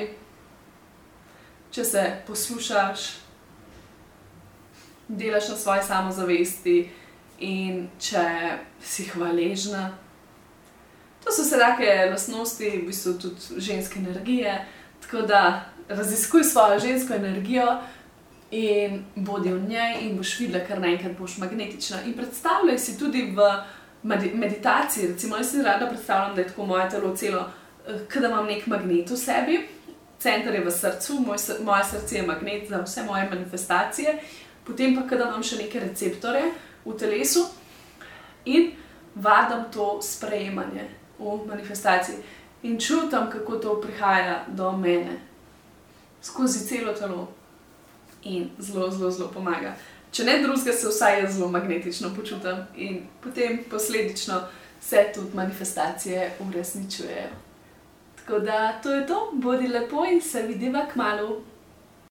če 1.70 1.84
se 1.84 2.04
poslušaš, 2.26 3.06
delaš 5.08 5.48
na 5.48 5.56
svoji 5.56 5.86
samozavesti 5.86 6.76
in 7.38 7.86
če 8.00 8.24
si 8.82 9.06
hvaležna. 9.12 9.90
To 11.22 11.30
so 11.30 11.44
vse 11.46 11.58
take 11.58 12.10
lastnosti, 12.10 12.70
v 12.82 12.86
bistvu 12.86 13.14
tudi 13.22 13.60
ženske 13.62 14.00
energije. 14.02 14.56
Tako 15.02 15.26
da 15.26 15.42
raziskuj 15.88 16.44
svojo 16.44 16.78
žensko 16.78 17.14
energijo, 17.14 17.78
in 18.52 19.04
bodi 19.14 19.52
v 19.52 19.68
njej, 19.68 19.94
in 20.00 20.16
boš 20.16 20.34
videla, 20.40 20.64
kar 20.66 20.80
naenkrat 20.80 21.16
boš 21.18 21.38
magnetična. 21.40 22.02
In 22.06 22.12
predstavljaj 22.12 22.78
si 22.78 22.98
tudi 22.98 23.22
v 23.32 23.46
meditaciji, 24.34 25.08
recimo, 25.08 25.36
jaz 25.36 25.50
si 25.50 25.62
rada 25.62 25.88
predstavljam, 25.88 26.34
da 26.34 26.40
je 26.40 26.48
tako 26.48 26.66
moje 26.66 26.90
telo 26.90 27.16
celo, 27.16 27.46
eh, 27.88 28.20
da 28.20 28.28
imam 28.28 28.46
nek 28.46 28.66
magnet 28.66 29.10
v 29.10 29.16
sebi, 29.16 29.58
center 30.18 30.54
je 30.54 30.64
v 30.64 30.70
srcu, 30.70 31.20
moj, 31.26 31.38
moje 31.64 31.84
srce 31.84 32.16
je 32.16 32.26
magnet 32.26 32.68
za 32.68 32.82
vse 32.82 33.02
moje 33.02 33.28
manifestacije, 33.30 34.18
potem 34.64 34.96
pa, 34.96 35.16
da 35.16 35.24
imam 35.24 35.42
še 35.42 35.56
neke 35.56 35.80
receptore 35.80 36.42
v 36.84 36.96
telesu 36.98 37.46
in 38.44 38.72
vadam 39.14 39.64
to 39.72 39.98
sprejemanje 40.02 40.88
v 41.18 41.40
manifestaciji. 41.48 42.16
In 42.62 42.78
čutim, 42.78 43.30
kako 43.32 43.56
to 43.56 43.80
prihaja 43.80 44.44
do 44.48 44.72
mene, 44.72 45.18
skozi 46.22 46.66
celo 46.68 46.92
telo 46.92 47.28
in 48.24 48.50
zelo, 48.58 48.90
zelo, 48.90 49.10
zelo 49.10 49.30
pomaga. 49.34 49.74
Če 50.12 50.24
ne 50.24 50.38
drugega, 50.42 50.72
se 50.72 50.88
vsaj 50.88 51.20
jaz 51.20 51.36
zelo 51.36 51.48
magnetično 51.48 52.10
počutim 52.16 52.64
in 52.76 53.06
potem 53.20 53.62
posledično 53.70 54.42
se 54.80 55.06
tudi 55.14 55.36
manifestacije 55.36 56.32
uresničujejo. 56.48 57.30
Tako 58.16 58.38
da 58.38 58.80
to 58.82 58.90
je 58.90 59.06
to, 59.06 59.30
bodi 59.32 59.68
lepo 59.68 60.04
in 60.12 60.20
se 60.20 60.42
vidiva 60.42 60.86
k 60.92 60.96
malu. 60.96 61.40